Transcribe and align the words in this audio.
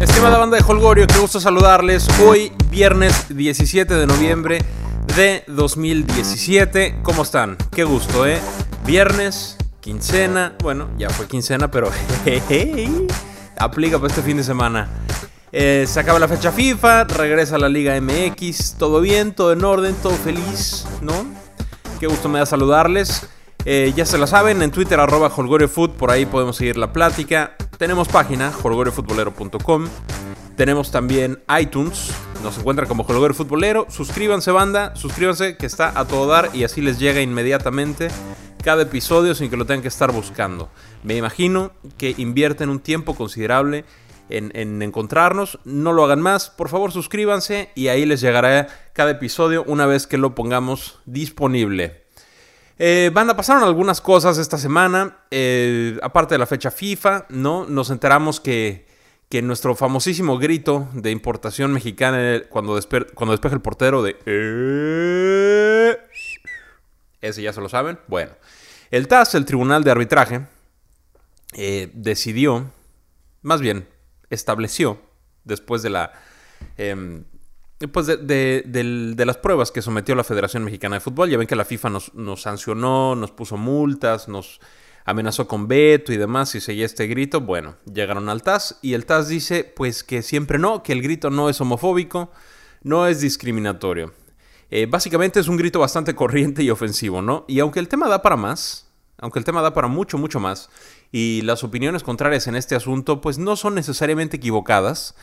Estimada 0.00 0.36
banda 0.36 0.58
de 0.58 0.64
Holgorio, 0.66 1.06
qué 1.06 1.18
gusto 1.18 1.40
saludarles. 1.40 2.06
Hoy, 2.20 2.52
viernes 2.70 3.34
17 3.34 3.94
de 3.94 4.06
noviembre 4.06 4.58
de 5.16 5.42
2017. 5.46 6.98
¿Cómo 7.02 7.22
están? 7.22 7.56
Qué 7.72 7.84
gusto, 7.84 8.26
¿eh? 8.26 8.38
Viernes, 8.84 9.56
quincena. 9.80 10.54
Bueno, 10.62 10.90
ya 10.98 11.08
fue 11.08 11.26
quincena, 11.26 11.70
pero 11.70 11.90
aplica 13.58 13.96
para 13.96 14.08
este 14.08 14.20
fin 14.20 14.36
de 14.36 14.44
semana. 14.44 14.86
Eh, 15.50 15.86
se 15.88 15.98
acaba 15.98 16.18
la 16.18 16.28
fecha 16.28 16.52
FIFA, 16.52 17.04
regresa 17.04 17.56
a 17.56 17.58
la 17.58 17.70
Liga 17.70 17.98
MX. 17.98 18.74
Todo 18.78 19.00
bien, 19.00 19.34
todo 19.34 19.54
en 19.54 19.64
orden, 19.64 19.94
todo 20.02 20.12
feliz, 20.12 20.86
¿no? 21.00 21.24
Qué 21.98 22.06
gusto 22.06 22.28
me 22.28 22.38
da 22.38 22.44
saludarles. 22.44 23.26
Eh, 23.64 23.94
ya 23.96 24.04
se 24.04 24.18
la 24.18 24.26
saben, 24.26 24.60
en 24.60 24.70
Twitter 24.70 25.00
arroba 25.00 25.32
holgoriofood, 25.34 25.90
por 25.92 26.10
ahí 26.10 26.26
podemos 26.26 26.56
seguir 26.56 26.76
la 26.76 26.92
plática. 26.92 27.56
Tenemos 27.78 28.08
página, 28.08 28.52
holgoriofutbolero.com. 28.62 29.86
Tenemos 30.56 30.90
también 30.90 31.42
iTunes, 31.60 32.10
nos 32.42 32.56
encuentran 32.56 32.88
como 32.88 33.02
Holgorio 33.02 33.34
Futbolero. 33.34 33.86
Suscríbanse, 33.90 34.50
banda, 34.50 34.96
suscríbanse 34.96 35.58
que 35.58 35.66
está 35.66 35.98
a 35.98 36.06
todo 36.06 36.26
dar 36.26 36.48
y 36.54 36.64
así 36.64 36.80
les 36.80 36.98
llega 36.98 37.20
inmediatamente 37.20 38.08
cada 38.64 38.84
episodio 38.84 39.34
sin 39.34 39.50
que 39.50 39.58
lo 39.58 39.66
tengan 39.66 39.82
que 39.82 39.88
estar 39.88 40.10
buscando. 40.10 40.70
Me 41.02 41.16
imagino 41.16 41.72
que 41.98 42.14
invierten 42.16 42.70
un 42.70 42.80
tiempo 42.80 43.14
considerable 43.14 43.84
en, 44.30 44.50
en, 44.54 44.80
encontrarnos. 44.80 45.58
No 45.66 45.92
lo 45.92 46.02
hagan 46.02 46.22
más, 46.22 46.48
por 46.48 46.70
favor 46.70 46.92
suscríbanse 46.92 47.68
y 47.74 47.88
ahí 47.88 48.06
les 48.06 48.22
llegará 48.22 48.68
cada 48.94 49.10
episodio 49.10 49.64
una 49.66 49.84
vez 49.84 50.06
que 50.06 50.16
lo 50.16 50.34
pongamos 50.34 51.00
disponible. 51.04 52.05
Eh, 52.78 53.10
banda, 53.12 53.34
pasaron 53.34 53.64
algunas 53.64 54.02
cosas 54.02 54.36
esta 54.36 54.58
semana, 54.58 55.16
eh, 55.30 55.98
aparte 56.02 56.34
de 56.34 56.38
la 56.38 56.46
fecha 56.46 56.70
FIFA, 56.70 57.26
¿no? 57.30 57.64
Nos 57.64 57.88
enteramos 57.88 58.38
que, 58.38 58.86
que 59.30 59.40
nuestro 59.40 59.74
famosísimo 59.74 60.38
grito 60.38 60.86
de 60.92 61.10
importación 61.10 61.72
mexicana 61.72 62.42
cuando, 62.50 62.78
cuando 63.14 63.32
despeja 63.32 63.54
el 63.54 63.62
portero 63.62 64.02
de... 64.02 64.18
Eh", 64.26 65.96
ese 67.22 67.40
ya 67.42 67.54
se 67.54 67.62
lo 67.62 67.70
saben. 67.70 67.98
Bueno, 68.08 68.32
el 68.90 69.08
TAS, 69.08 69.34
el 69.34 69.46
Tribunal 69.46 69.82
de 69.82 69.90
Arbitraje, 69.92 70.42
eh, 71.54 71.90
decidió, 71.94 72.70
más 73.40 73.62
bien, 73.62 73.88
estableció, 74.28 75.00
después 75.44 75.80
de 75.82 75.90
la... 75.90 76.12
Pues 77.92 78.06
de, 78.06 79.14
las 79.26 79.36
pruebas 79.36 79.70
que 79.70 79.82
sometió 79.82 80.14
la 80.14 80.24
Federación 80.24 80.64
Mexicana 80.64 80.96
de 80.96 81.00
Fútbol. 81.00 81.28
Ya 81.28 81.36
ven 81.36 81.46
que 81.46 81.56
la 81.56 81.66
FIFA 81.66 81.90
nos, 81.90 82.40
sancionó, 82.40 83.14
nos 83.14 83.32
puso 83.32 83.58
multas, 83.58 84.28
nos 84.28 84.60
amenazó 85.04 85.46
con 85.46 85.68
veto 85.68 86.10
y 86.12 86.16
demás 86.16 86.48
si 86.48 86.60
seguía 86.60 86.86
este 86.86 87.06
grito. 87.06 87.42
Bueno, 87.42 87.76
llegaron 87.84 88.30
al 88.30 88.42
TAS 88.42 88.78
y 88.80 88.94
el 88.94 89.04
TAS 89.04 89.28
dice 89.28 89.64
pues 89.64 90.02
que 90.04 90.22
siempre 90.22 90.58
no, 90.58 90.82
que 90.82 90.94
el 90.94 91.02
grito 91.02 91.28
no 91.28 91.50
es 91.50 91.60
homofóbico, 91.60 92.30
no 92.82 93.06
es 93.06 93.20
discriminatorio. 93.20 94.14
Eh, 94.70 94.86
básicamente 94.86 95.38
es 95.38 95.46
un 95.46 95.58
grito 95.58 95.78
bastante 95.78 96.14
corriente 96.14 96.62
y 96.62 96.70
ofensivo, 96.70 97.20
¿no? 97.20 97.44
Y 97.46 97.60
aunque 97.60 97.78
el 97.78 97.88
tema 97.88 98.08
da 98.08 98.22
para 98.22 98.36
más, 98.36 98.88
aunque 99.18 99.38
el 99.38 99.44
tema 99.44 99.60
da 99.60 99.74
para 99.74 99.86
mucho, 99.86 100.16
mucho 100.16 100.40
más, 100.40 100.70
y 101.12 101.42
las 101.42 101.62
opiniones 101.62 102.02
contrarias 102.02 102.46
en 102.46 102.56
este 102.56 102.74
asunto 102.74 103.20
pues 103.20 103.36
no 103.36 103.54
son 103.54 103.74
necesariamente 103.74 104.38
equivocadas, 104.38 105.14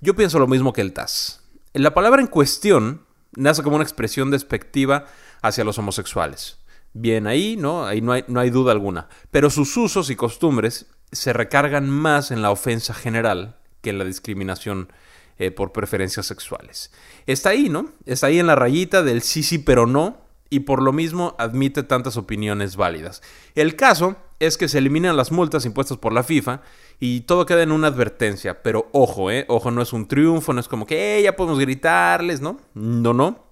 yo 0.00 0.16
pienso 0.16 0.40
lo 0.40 0.48
mismo 0.48 0.72
que 0.72 0.80
el 0.80 0.92
TAS. 0.92 1.39
La 1.72 1.94
palabra 1.94 2.20
en 2.20 2.26
cuestión 2.26 3.06
nace 3.36 3.62
como 3.62 3.76
una 3.76 3.84
expresión 3.84 4.30
despectiva 4.30 5.06
hacia 5.42 5.64
los 5.64 5.78
homosexuales. 5.78 6.58
Bien 6.92 7.26
ahí, 7.26 7.56
¿no? 7.56 7.86
Ahí 7.86 8.00
no 8.00 8.12
hay, 8.12 8.24
no 8.26 8.40
hay 8.40 8.50
duda 8.50 8.72
alguna. 8.72 9.08
Pero 9.30 9.50
sus 9.50 9.76
usos 9.76 10.10
y 10.10 10.16
costumbres 10.16 10.86
se 11.12 11.32
recargan 11.32 11.88
más 11.88 12.30
en 12.30 12.42
la 12.42 12.50
ofensa 12.50 12.94
general 12.94 13.56
que 13.82 13.90
en 13.90 13.98
la 13.98 14.04
discriminación 14.04 14.92
eh, 15.38 15.50
por 15.50 15.72
preferencias 15.72 16.26
sexuales. 16.26 16.90
Está 17.26 17.50
ahí, 17.50 17.68
¿no? 17.68 17.92
Está 18.04 18.26
ahí 18.26 18.38
en 18.38 18.46
la 18.46 18.56
rayita 18.56 19.02
del 19.02 19.22
sí, 19.22 19.42
sí, 19.42 19.58
pero 19.58 19.86
no, 19.86 20.18
y 20.50 20.60
por 20.60 20.82
lo 20.82 20.92
mismo 20.92 21.34
admite 21.38 21.82
tantas 21.82 22.16
opiniones 22.16 22.76
válidas. 22.76 23.22
El 23.54 23.76
caso 23.76 24.16
es 24.40 24.56
que 24.56 24.68
se 24.68 24.78
eliminan 24.78 25.16
las 25.16 25.30
multas 25.30 25.66
impuestas 25.66 25.98
por 25.98 26.12
la 26.12 26.24
FIFA 26.24 26.62
y 26.98 27.20
todo 27.20 27.46
queda 27.46 27.62
en 27.62 27.72
una 27.72 27.88
advertencia. 27.88 28.62
Pero 28.62 28.88
ojo, 28.92 29.30
¿eh? 29.30 29.44
Ojo, 29.48 29.70
no 29.70 29.82
es 29.82 29.92
un 29.92 30.08
triunfo, 30.08 30.52
no 30.52 30.60
es 30.60 30.68
como 30.68 30.86
que 30.86 31.20
ya 31.22 31.36
podemos 31.36 31.60
gritarles, 31.60 32.40
¿no? 32.40 32.58
No, 32.74 33.12
no. 33.12 33.44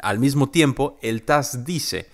Al 0.00 0.18
mismo 0.20 0.48
tiempo, 0.48 0.98
el 1.02 1.22
TAS 1.22 1.64
dice 1.64 2.08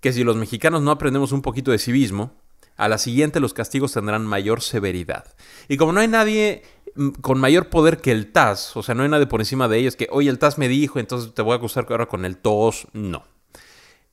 que 0.00 0.12
si 0.12 0.24
los 0.24 0.36
mexicanos 0.36 0.82
no 0.82 0.90
aprendemos 0.90 1.32
un 1.32 1.42
poquito 1.42 1.70
de 1.70 1.78
civismo, 1.78 2.32
a 2.76 2.88
la 2.88 2.98
siguiente 2.98 3.40
los 3.40 3.54
castigos 3.54 3.92
tendrán 3.92 4.26
mayor 4.26 4.60
severidad. 4.62 5.24
Y 5.68 5.78
como 5.78 5.92
no 5.92 6.00
hay 6.00 6.08
nadie 6.08 6.62
mm, 6.94 7.08
con 7.20 7.40
mayor 7.40 7.70
poder 7.70 7.98
que 7.98 8.12
el 8.12 8.30
TAS, 8.30 8.76
o 8.76 8.82
sea, 8.82 8.94
no 8.94 9.02
hay 9.02 9.08
nadie 9.08 9.26
por 9.26 9.40
encima 9.40 9.68
de 9.68 9.78
ellos 9.78 9.96
que, 9.96 10.06
oye, 10.10 10.30
el 10.30 10.38
TAS 10.38 10.58
me 10.58 10.68
dijo, 10.68 10.98
entonces 10.98 11.34
te 11.34 11.42
voy 11.42 11.54
a 11.54 11.56
acusar 11.56 11.86
ahora 11.88 12.06
con 12.06 12.24
el 12.24 12.36
TOS, 12.36 12.88
no. 12.92 13.24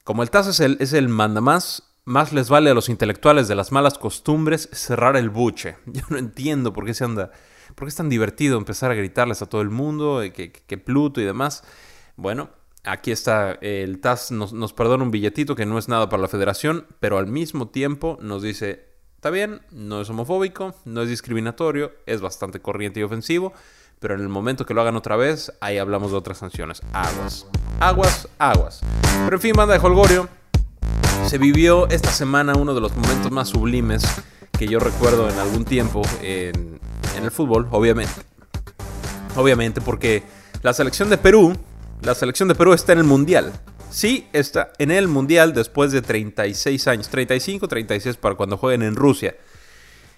Como 0.03 0.23
el 0.23 0.29
TAS 0.29 0.47
es 0.47 0.59
el, 0.62 0.78
es 0.79 0.94
el 0.94 1.09
mandamás, 1.09 1.84
más 2.05 2.31
les 2.31 2.49
vale 2.49 2.69
a 2.69 2.75
los 2.75 2.88
intelectuales 2.88 3.47
de 3.47 3.55
las 3.55 3.71
malas 3.71 3.97
costumbres 3.97 4.69
cerrar 4.71 5.17
el 5.17 5.29
buche. 5.29 5.77
Yo 5.85 6.03
no 6.09 6.17
entiendo 6.17 6.71
por 6.71 6.85
qué 6.85 6.93
se 6.93 7.03
anda, 7.03 7.31
por 7.73 7.88
qué 7.88 7.89
es 7.89 7.95
tan 7.95 8.09
divertido 8.09 8.57
empezar 8.57 8.91
a 8.91 8.95
gritarles 8.95 9.41
a 9.41 9.47
todo 9.47 9.61
el 9.61 9.71
mundo, 9.71 10.21
eh, 10.21 10.31
que, 10.31 10.77
Pluto 10.77 11.19
y 11.19 11.25
demás. 11.25 11.63
Bueno, 12.16 12.49
aquí 12.83 13.11
está, 13.11 13.53
el 13.53 13.99
TAS 13.99 14.31
nos, 14.31 14.73
perdona 14.73 15.03
un 15.03 15.11
billetito 15.11 15.55
que 15.55 15.66
no 15.66 15.77
es 15.77 15.89
nada 15.89 16.07
para 16.07 16.21
la 16.21 16.27
federación, 16.27 16.85
pero 16.99 17.17
al 17.17 17.27
mismo 17.27 17.69
tiempo 17.69 18.17
nos 18.22 18.43
dice, 18.43 18.85
está 19.16 19.31
bien, 19.31 19.61
no 19.72 20.01
es 20.01 20.09
homofóbico, 20.09 20.75
no 20.85 21.01
es 21.01 21.09
discriminatorio, 21.09 21.91
es 22.05 22.22
bastante 22.22 22.61
corriente 22.61 22.99
y 22.99 23.03
ofensivo, 23.03 23.51
pero 23.99 24.13
en 24.13 24.22
el 24.22 24.29
momento 24.29 24.66
que 24.66 24.75
lo 24.75 24.81
hagan 24.81 24.95
otra 24.95 25.16
vez, 25.16 25.51
ahí 25.59 25.79
hablamos 25.79 26.11
de 26.11 26.17
otras 26.17 26.37
sanciones. 26.37 26.83
Aguas, 26.93 27.47
aguas, 27.79 28.27
aguas. 28.37 28.81
Pero 29.23 29.35
en 29.35 29.41
fin, 29.41 29.53
banda 29.53 29.73
de 29.73 29.79
Holgorio. 29.83 30.29
Se 31.28 31.40
vivió 31.40 31.88
esta 31.90 32.12
semana 32.12 32.53
uno 32.53 32.75
de 32.75 32.81
los 32.81 32.96
momentos 32.96 33.31
más 33.31 33.50
sublimes 33.50 34.03
que 34.58 34.68
yo 34.68 34.80
recuerdo 34.80 35.28
en 35.28 35.38
algún 35.40 35.66
tiempo 35.66 36.03
en, 36.22 36.80
el 37.22 37.31
fútbol, 37.31 37.68
obviamente. 37.72 38.13
Obviamente 39.35 39.81
porque 39.81 40.22
la 40.62 40.72
selección 40.72 41.09
de 41.09 41.18
Perú, 41.18 41.58
la 42.03 42.14
selección 42.14 42.47
de 42.47 42.53
Perú 42.53 42.74
está 42.74 42.94
en 42.94 43.00
el 43.00 43.06
Mundial. 43.06 43.52
Sí, 43.90 44.28
está 44.34 44.72
en 44.78 44.91
el 44.91 45.08
Mundial 45.08 45.53
después 45.53 45.91
de 45.91 46.03
36 46.03 46.88
años, 46.88 47.09
35, 47.09 47.68
36 47.68 48.18
para 48.18 48.35
cuando 48.35 48.58
jueguen 48.58 48.84
en 48.84 48.96
Rusia. 48.96 49.35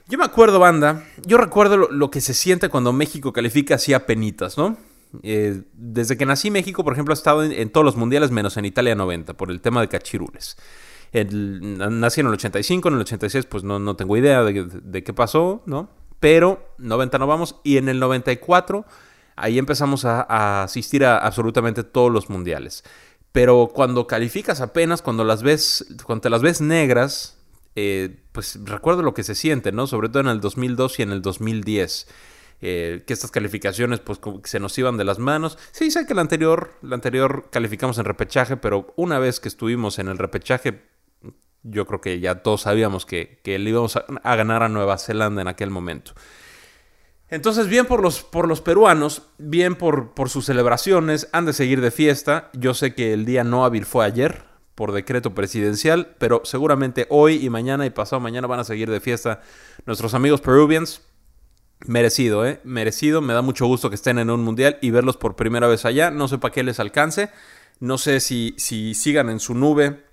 Yo 0.09 0.17
me 0.17 0.25
acuerdo, 0.25 0.59
banda, 0.59 1.06
yo 1.25 1.38
recuerdo 1.38 1.78
lo, 1.78 2.12
que 2.12 2.19
se 2.19 2.34
siente 2.34 2.67
cuando 2.67 2.91
México 2.91 3.31
califica 3.31 3.75
así 3.75 3.94
a 3.94 4.06
penitas, 4.06 4.57
¿no? 4.57 4.78
Eh, 5.23 5.62
desde 5.73 6.17
que 6.17 6.25
nací 6.25 6.51
México, 6.51 6.84
por 6.84 6.91
ejemplo, 6.91 7.13
ha 7.13 7.16
estado 7.16 7.46
en, 7.46 7.53
en, 7.53 7.69
todos 7.69 7.85
los 7.85 7.96
mundiales 7.96 8.29
menos 8.29 8.57
en 8.57 8.66
Italia 8.66 8.94
90 8.94 9.35
por 9.35 9.51
el 9.51 9.62
tema 9.62 9.79
de 9.79 9.88
cachirules 9.88 10.57
nací 11.13 12.22
en 12.22 12.28
el 12.28 12.34
85, 12.34 12.88
en 12.88 12.95
el 12.95 13.01
86 13.01 13.45
pues 13.45 13.63
no, 13.63 13.79
no 13.79 13.95
tengo 13.95 14.18
idea 14.18 14.44
de, 14.44 15.03
qué 15.03 15.13
pasó, 15.13 15.63
¿no? 15.66 15.90
Pero 16.19 16.73
90 16.79 17.18
no 17.19 17.28
vamos 17.28 17.56
y 17.63 17.78
en 17.78 17.90
el 17.90 18.00
94 18.00 18.85
ahí 19.35 19.59
empezamos 19.59 20.06
a, 20.06 20.63
asistir 20.63 21.06
a 21.06 21.17
absolutamente 21.17 21.84
todos 21.84 22.12
los 22.12 22.29
mundiales. 22.29 22.84
Pero 23.31 23.69
cuando 23.73 24.07
calificas 24.07 24.62
apenas, 24.62 25.01
cuando 25.01 25.23
las 25.23 25.44
ves, 25.44 25.85
cuando 26.03 26.22
te 26.22 26.29
las 26.29 26.41
ves 26.41 26.59
negras, 26.59 27.38
eh, 27.75 28.23
pues 28.31 28.59
recuerdo 28.63 29.03
lo 29.03 29.13
que 29.13 29.23
se 29.23 29.35
siente, 29.35 29.72
¿no? 29.72 29.85
Sobre 29.85 30.09
todo 30.09 30.22
en 30.22 30.28
el 30.28 30.41
2002 30.41 31.00
y 31.00 31.03
en 31.03 31.12
el 31.12 31.22
2010. 31.22 32.07
Eh, 32.59 33.03
que 33.06 33.13
estas 33.13 33.29
calificaciones 33.29 34.00
pues 34.00 34.19
se 34.46 34.59
nos 34.59 34.75
iban 34.79 34.97
de 34.97 35.03
las 35.03 35.19
manos. 35.19 35.59
Sí, 35.72 35.91
sé 35.91 36.07
que 36.07 36.16
la 36.16 36.22
anterior, 36.22 36.73
la 36.81 36.96
anterior 36.96 37.50
calificamos 37.51 38.00
en 38.00 38.06
repechaje, 38.06 38.57
pero 38.57 38.94
una 38.96 39.19
vez 39.19 39.40
que 39.40 39.47
estuvimos 39.47 40.00
en 40.00 40.07
el 40.07 40.17
repechaje 40.17 40.81
yo 41.63 41.85
creo 41.85 42.01
que 42.01 42.19
ya 42.19 42.35
todos 42.44 42.62
sabíamos 42.62 43.06
que, 43.06 43.40
le 43.44 43.69
íbamos 43.69 43.95
a, 43.95 44.35
ganar 44.35 44.63
a 44.63 44.69
Nueva 44.69 44.97
Zelanda 44.97 45.41
en 45.41 45.47
aquel 45.47 45.69
momento. 45.69 46.13
Entonces, 47.29 47.67
bien 47.67 47.85
por 47.85 48.02
los, 48.02 48.23
por 48.23 48.47
los 48.47 48.61
peruanos, 48.61 49.23
bien 49.37 49.76
por, 49.76 50.14
por 50.14 50.29
sus 50.29 50.46
celebraciones, 50.46 51.28
han 51.34 51.46
de 51.46 51.53
seguir 51.53 51.81
de 51.81 51.91
fiesta. 51.91 52.49
Yo 52.53 52.73
sé 52.73 52.96
que 52.96 53.14
el 53.14 53.26
día 53.26 53.43
no 53.43 53.66
hábil 53.66 53.85
fue 53.85 54.05
ayer, 54.05 54.46
por 54.76 54.93
decreto 54.93 55.34
presidencial, 55.34 56.16
pero 56.20 56.41
seguramente 56.46 57.05
hoy 57.09 57.43
y 57.43 57.49
mañana 57.49 57.85
y 57.85 57.90
pasado 57.90 58.20
mañana 58.22 58.47
van 58.47 58.59
a 58.59 58.64
seguir 58.64 58.90
de 58.90 59.02
fiesta 59.02 59.41
nuestros 59.85 60.14
amigos 60.14 60.40
peruvians. 60.40 61.02
Merecido, 61.85 62.46
¿eh? 62.46 62.59
Merecido. 62.64 63.22
Me 63.22 63.34
da 63.34 63.41
mucho 63.41 63.67
gusto 63.67 63.90
que 63.90 63.96
estén 63.96 64.20
en 64.20 64.29
un 64.29 64.43
mundial 64.43 64.78
y 64.81 64.91
verlos 64.91 65.17
por 65.17 65.35
primera 65.35 65.67
vez 65.67 65.85
allá. 65.85 66.11
No 66.11 66.28
sé 66.28 66.37
para 66.37 66.53
qué 66.53 66.64
les 66.64 66.79
alcance. 66.79 67.29
No 67.79 67.97
sé 67.97 68.20
si, 68.20 68.55
si 68.58 68.93
sigan 68.93 69.29
en 69.29 69.40
su 69.40 69.53
nube 69.53 70.06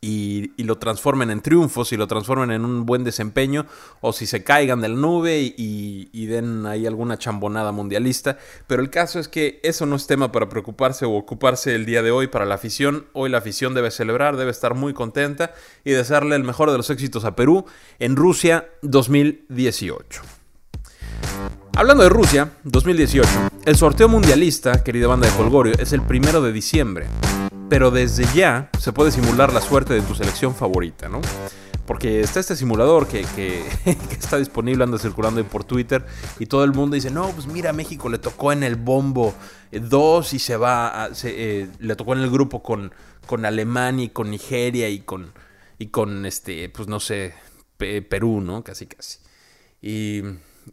y, 0.00 0.52
lo 0.62 0.78
transformen 0.78 1.30
en 1.30 1.40
triunfos 1.40 1.92
y 1.92 1.96
lo 1.96 2.06
transformen 2.06 2.50
en 2.52 2.64
un 2.64 2.86
buen 2.86 3.04
desempeño, 3.04 3.66
o 4.00 4.12
si 4.12 4.26
se 4.26 4.44
caigan 4.44 4.80
del 4.80 5.00
nube 5.00 5.54
y, 5.56 6.26
den 6.26 6.64
ahí 6.66 6.86
alguna 6.86 7.18
chambonada 7.18 7.72
mundialista. 7.72 8.38
Pero 8.66 8.82
el 8.82 8.90
caso 8.90 9.18
es 9.18 9.28
que 9.28 9.60
eso 9.64 9.84
no 9.86 9.96
es 9.96 10.06
tema 10.06 10.30
para 10.30 10.48
preocuparse 10.48 11.04
o 11.04 11.12
ocuparse 11.12 11.74
el 11.74 11.86
día 11.86 12.02
de 12.02 12.12
hoy 12.12 12.28
para 12.28 12.44
la 12.44 12.54
afición. 12.54 13.06
Hoy 13.12 13.30
la 13.30 13.38
afición 13.38 13.74
debe 13.74 13.90
celebrar, 13.90 14.36
debe 14.36 14.52
estar 14.52 14.74
muy 14.74 14.94
contenta 14.94 15.54
y 15.84 15.90
desearle 15.90 16.36
el 16.36 16.44
mejor 16.44 16.70
de 16.70 16.76
los 16.76 16.88
éxitos 16.90 17.24
a 17.24 17.34
Perú 17.34 17.64
en 17.98 18.14
Rusia 18.14 18.68
2018. 18.82 20.22
Hablando 21.76 22.02
de 22.02 22.08
Rusia, 22.10 22.52
2018, 22.64 23.28
el 23.64 23.76
sorteo 23.76 24.08
mundialista, 24.08 24.82
querida 24.84 25.06
banda 25.06 25.28
de 25.28 25.36
Colgorio, 25.36 25.74
es 25.78 25.92
el 25.92 26.02
primero 26.02 26.42
de 26.42 26.52
diciembre. 26.52 27.06
Pero 27.70 27.92
desde 27.92 28.26
ya 28.34 28.68
se 28.78 28.92
puede 28.92 29.12
simular 29.12 29.52
la 29.52 29.60
suerte 29.60 29.94
de 29.94 30.02
tu 30.02 30.16
selección 30.16 30.56
favorita, 30.56 31.08
¿no? 31.08 31.20
Porque 31.86 32.20
está 32.20 32.40
este 32.40 32.56
simulador 32.56 33.06
que, 33.06 33.20
está 34.10 34.38
disponible, 34.38 34.84
anda 34.84 34.98
circulando 34.98 35.42
por 35.44 35.62
Twitter 35.62 36.04
y 36.40 36.46
todo 36.46 36.64
el 36.64 36.72
mundo 36.72 36.96
dice, 36.96 37.10
no, 37.10 37.30
pues 37.30 37.46
mira, 37.46 37.72
México 37.72 38.08
le 38.08 38.18
tocó 38.18 38.52
en 38.52 38.64
el 38.64 38.74
bombo 38.74 39.34
2 39.70 40.34
y 40.34 40.38
se 40.40 40.56
va, 40.56 41.10
eh, 41.22 41.68
le 41.78 41.96
tocó 41.96 42.12
en 42.12 42.20
el 42.20 42.30
grupo 42.30 42.60
con, 42.60 42.92
con 43.26 43.44
Alemania 43.44 44.06
y 44.06 44.08
con 44.08 44.30
Nigeria 44.30 44.88
y 44.88 45.00
con, 45.00 45.32
y 45.78 45.86
con 45.86 46.26
este, 46.26 46.68
pues 46.70 46.88
no 46.88 46.98
sé, 46.98 47.34
Perú, 47.76 48.40
¿no? 48.40 48.64
Casi, 48.64 48.86
casi. 48.86 49.18
Y, 49.80 50.22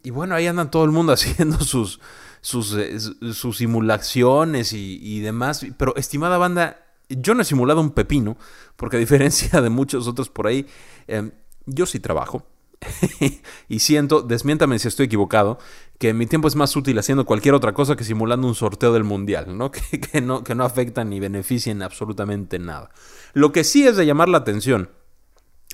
y, 0.02 0.10
bueno, 0.10 0.34
ahí 0.34 0.46
andan 0.48 0.70
todo 0.70 0.84
el 0.84 0.90
mundo 0.90 1.12
haciendo 1.14 1.60
sus, 1.60 2.00
sus, 2.40 2.74
eh, 2.74 2.98
sus 2.98 3.56
simulaciones 3.56 4.72
y, 4.72 4.98
y 5.00 5.20
demás. 5.20 5.64
Pero, 5.78 5.94
estimada 5.96 6.38
banda, 6.38 6.87
yo 7.08 7.34
no 7.34 7.42
he 7.42 7.44
simulado 7.44 7.80
un 7.80 7.90
pepino, 7.90 8.36
porque 8.76 8.96
a 8.96 9.00
diferencia 9.00 9.60
de 9.60 9.70
muchos 9.70 10.06
otros 10.06 10.28
por 10.28 10.46
ahí, 10.46 10.66
em, 11.06 11.32
yo 11.66 11.86
sí 11.86 12.00
trabajo. 12.00 12.46
y 13.68 13.80
siento, 13.80 14.22
desmiéntame 14.22 14.78
si 14.78 14.88
estoy 14.88 15.06
equivocado, 15.06 15.58
que 15.98 16.14
mi 16.14 16.26
tiempo 16.26 16.46
es 16.46 16.54
más 16.54 16.76
útil 16.76 16.98
haciendo 16.98 17.26
cualquier 17.26 17.54
otra 17.54 17.72
cosa 17.72 17.96
que 17.96 18.04
simulando 18.04 18.46
un 18.46 18.54
sorteo 18.54 18.92
del 18.92 19.04
mundial, 19.04 19.56
¿no? 19.56 19.70
Que, 20.12 20.20
no, 20.20 20.44
que 20.44 20.54
no 20.54 20.64
afectan 20.64 21.10
ni 21.10 21.18
beneficien 21.20 21.82
absolutamente 21.82 22.58
nada. 22.58 22.90
Lo 23.32 23.52
que 23.52 23.64
sí 23.64 23.86
es 23.86 23.96
de 23.96 24.06
llamar 24.06 24.28
la 24.28 24.38
atención 24.38 24.90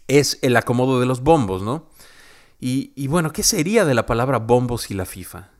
es 0.09 0.39
el 0.43 0.57
acomodo 0.57 1.01
de 1.01 1.07
los 1.07 1.21
bombos, 1.21 1.63
¿no? 1.63 1.89
Y, 2.59 2.93
y 2.97 3.09
bueno, 3.09 3.33
¿qué 3.33 3.43
sería 3.43 3.85
de 3.85 3.95
la 3.95 4.07
palabra 4.07 4.39
bombos 4.39 4.91
y 4.91 4.95
la 4.95 5.05
FIFA? 5.05 5.51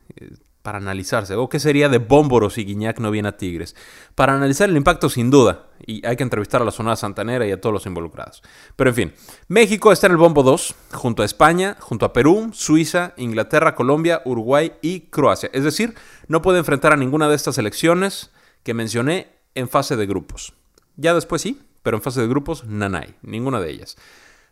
Para 0.64 0.78
analizarse. 0.78 1.34
¿O 1.34 1.50
qué 1.50 1.61
sería 1.61 1.90
de 1.90 1.99
Bómboros 1.99 2.56
y 2.56 2.64
Guiñac 2.64 2.99
no 2.99 3.11
viene 3.11 3.28
a 3.28 3.37
Tigres? 3.37 3.76
Para 4.14 4.32
analizar 4.32 4.70
el 4.70 4.78
impacto 4.78 5.11
sin 5.11 5.31
duda. 5.31 5.66
Y 5.87 6.06
hay 6.06 6.16
que 6.16 6.22
entrevistar 6.22 6.62
a 6.62 6.64
la 6.64 6.70
zona 6.70 6.96
santanera 6.96 7.46
y 7.46 7.50
a 7.50 7.61
todos 7.61 7.75
los 7.75 7.84
involucrados. 7.84 8.43
Pero 8.75 8.88
en 8.88 8.96
fin, 8.96 9.12
México 9.46 9.93
está 9.93 10.06
en 10.06 10.12
el 10.12 10.16
bombo 10.16 10.43
2, 10.43 10.75
junto 10.94 11.22
a 11.22 11.26
España, 11.26 11.76
junto 11.81 12.06
a 12.06 12.14
Perú, 12.14 12.49
Suiza, 12.55 13.12
Inglaterra, 13.19 13.75
Colombia, 13.75 14.22
Uruguay 14.25 14.72
y 14.81 15.00
Croacia. 15.00 15.50
Es 15.52 15.64
decir, 15.64 15.93
no 16.28 16.40
puede 16.40 16.61
enfrentar 16.61 16.94
a 16.94 16.96
ninguna 16.96 17.28
de 17.28 17.37
estas 17.37 17.58
elecciones 17.58 18.31
que 18.62 18.72
mencioné 18.72 19.34
en 19.55 19.69
fase 19.69 19.96
de 19.96 20.06
grupos. 20.06 20.55
Ya 20.96 21.12
después 21.12 21.43
sí, 21.43 21.60
pero 21.82 21.99
en 21.99 22.02
fase 22.02 22.22
de 22.22 22.26
grupos, 22.26 22.64
nanay, 22.64 23.17
ninguna 23.20 23.60
de 23.60 23.70
ellas. 23.70 23.99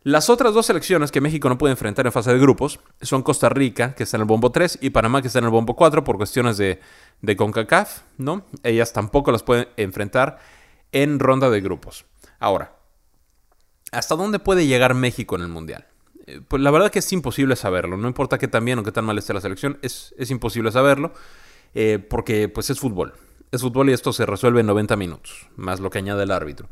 Las 0.05 0.31
otras 0.31 0.53
dos 0.53 0.67
selecciones 0.67 1.13
que 1.13 1.21
México 1.21 1.49
no 1.49 1.59
puede 1.59 1.73
enfrentar 1.73 2.07
en 2.07 2.13
fase 2.13 2.33
de 2.33 2.39
grupos 2.41 2.81
son 3.01 3.23
Costa 3.23 3.49
Rica, 3.49 3.95
que 3.95 4.03
está 4.03 4.17
en 4.17 4.23
el 4.23 4.27
bombo 4.27 4.51
3, 4.51 4.79
y 4.81 4.91
Panamá, 4.91 5.23
que 5.23 5.29
está 5.29 5.39
en 5.39 5.45
el 5.45 5.53
bombo 5.53 5.77
4 5.77 6.03
por 6.03 6.17
cuestiones 6.17 6.57
de, 6.57 6.81
CONCACAF, 7.37 8.01
¿no? 8.19 8.45
Ellas 8.65 8.93
tampoco 8.93 9.31
las 9.31 9.45
pueden 9.45 9.69
enfrentar 9.77 10.41
en 10.91 11.21
ronda 11.21 11.51
de 11.51 11.61
grupos. 11.61 12.05
Ahora, 12.41 12.75
¿hasta 13.93 14.17
dónde 14.17 14.41
puede 14.41 14.67
llegar 14.67 14.95
México 14.95 15.37
en 15.37 15.43
el 15.43 15.49
Mundial? 15.49 15.87
Eh, 16.27 16.41
pues 16.47 16.61
la 16.61 16.73
verdad 16.73 16.91
que 16.91 16.99
es 16.99 17.13
imposible 17.13 17.55
saberlo, 17.55 17.97
no 17.97 18.09
importa 18.09 18.39
qué 18.39 18.49
tan 18.49 18.65
bien 18.65 18.81
o 18.81 18.83
qué 18.83 18.91
tan 18.91 19.05
mal 19.05 19.19
esté 19.19 19.35
la 19.35 19.41
selección, 19.41 19.79
es, 19.83 20.17
es 20.19 20.33
imposible 20.33 20.73
saberlo, 20.73 21.13
eh, 21.75 22.01
porque 22.01 22.49
pues 22.49 22.71
es 22.71 22.81
fútbol. 22.81 23.15
Es 23.53 23.61
fútbol 23.61 23.91
y 23.91 23.93
esto 23.93 24.13
se 24.13 24.27
resuelve 24.27 24.61
en 24.61 24.67
90 24.67 24.97
minutos, 24.97 25.49
más 25.55 25.79
lo 25.79 25.91
que 25.91 25.99
añade 25.99 26.25
el 26.25 26.33
árbitro. 26.33 26.69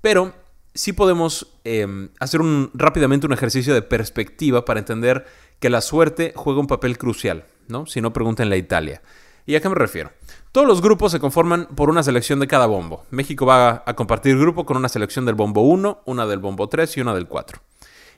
Pero 0.00 0.34
sí 0.74 0.92
podemos 0.92 1.48
em, 1.64 2.10
hacer 2.18 2.40
un, 2.40 2.70
rápidamente 2.74 3.26
un 3.26 3.32
ejercicio 3.32 3.74
de 3.74 3.82
perspectiva 3.82 4.64
para 4.64 4.80
entender 4.80 5.26
que 5.60 5.70
la 5.70 5.80
suerte 5.80 6.32
juega 6.34 6.60
un 6.60 6.66
papel 6.66 6.98
crucial, 6.98 7.44
¿no? 7.68 7.86
Si 7.86 8.00
no, 8.00 8.12
pregúntenle 8.12 8.56
a 8.56 8.58
Italia. 8.58 9.02
¿Y 9.46 9.54
a 9.54 9.60
qué 9.60 9.68
me 9.68 9.74
refiero? 9.74 10.12
Todos 10.52 10.66
los 10.66 10.82
grupos 10.82 11.12
se 11.12 11.20
conforman 11.20 11.66
por 11.74 11.90
una 11.90 12.02
selección 12.02 12.38
de 12.40 12.46
cada 12.46 12.66
bombo. 12.66 13.04
México 13.10 13.46
va 13.46 13.82
a 13.86 13.94
compartir 13.94 14.38
grupo 14.38 14.66
con 14.66 14.76
una 14.76 14.88
selección 14.88 15.24
del 15.24 15.34
bombo 15.34 15.62
1, 15.62 16.02
una 16.04 16.26
del 16.26 16.38
bombo 16.38 16.68
3 16.68 16.96
y 16.96 17.00
una 17.00 17.14
del 17.14 17.26
4. 17.26 17.60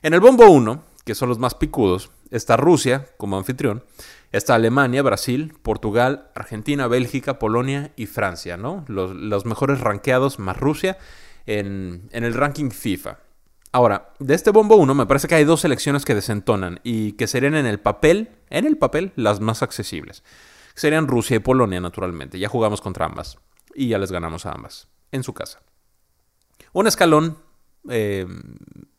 En 0.03 0.15
el 0.15 0.21
bombo 0.21 0.47
1, 0.51 0.83
que 1.05 1.15
son 1.15 1.29
los 1.29 1.39
más 1.39 1.55
picudos, 1.55 2.11
está 2.31 2.57
Rusia 2.57 3.07
como 3.17 3.39
anfitrión, 3.39 3.85
está 4.33 4.55
Alemania, 4.55 5.03
Brasil, 5.03 5.55
Portugal, 5.63 6.29
Argentina, 6.35 6.89
Bélgica, 6.89 7.39
Polonia 7.39 7.93
y 7.97 8.07
Francia, 8.07 8.57
¿no? 8.57 8.85
Los, 8.89 9.15
los 9.15 9.47
mejores 9.47 9.81
ranqueados 9.81 10.39
más 10.39 10.57
Rusia 10.57 10.99
en, 11.47 12.09
el 12.13 12.35
ranking 12.35 12.71
FIFA. 12.71 13.19
Ahora, 13.73 14.13
de 14.19 14.35
este 14.35 14.51
bombo 14.51 14.77
1 14.77 14.95
me 14.95 15.07
parece 15.07 15.27
que 15.27 15.35
hay 15.35 15.45
dos 15.45 15.63
selecciones 15.63 16.05
que 16.05 16.15
desentonan 16.15 16.81
y 16.85 17.13
que 17.13 17.27
serían 17.27 17.55
en 17.55 17.67
el 17.67 17.81
papel, 17.81 18.31
en 18.51 18.67
el 18.67 18.77
papel, 18.79 19.13
las 19.17 19.41
más 19.41 19.63
accesibles. 19.63 20.23
Serían 20.75 21.09
Rusia 21.09 21.37
y 21.37 21.41
Polonia, 21.41 21.81
naturalmente. 21.81 22.39
Ya 22.39 22.49
jugamos 22.49 22.81
contra 22.81 23.07
ambas 23.07 23.39
y 23.75 23.89
ya 23.89 23.99
les 23.99 24.13
ganamos 24.13 24.47
a 24.47 24.53
ambas 24.53 24.89
en 25.11 25.23
su 25.23 25.35
casa. 25.35 25.61
Un 26.73 26.87
escalón, 26.87 27.39
eh, 27.89 28.27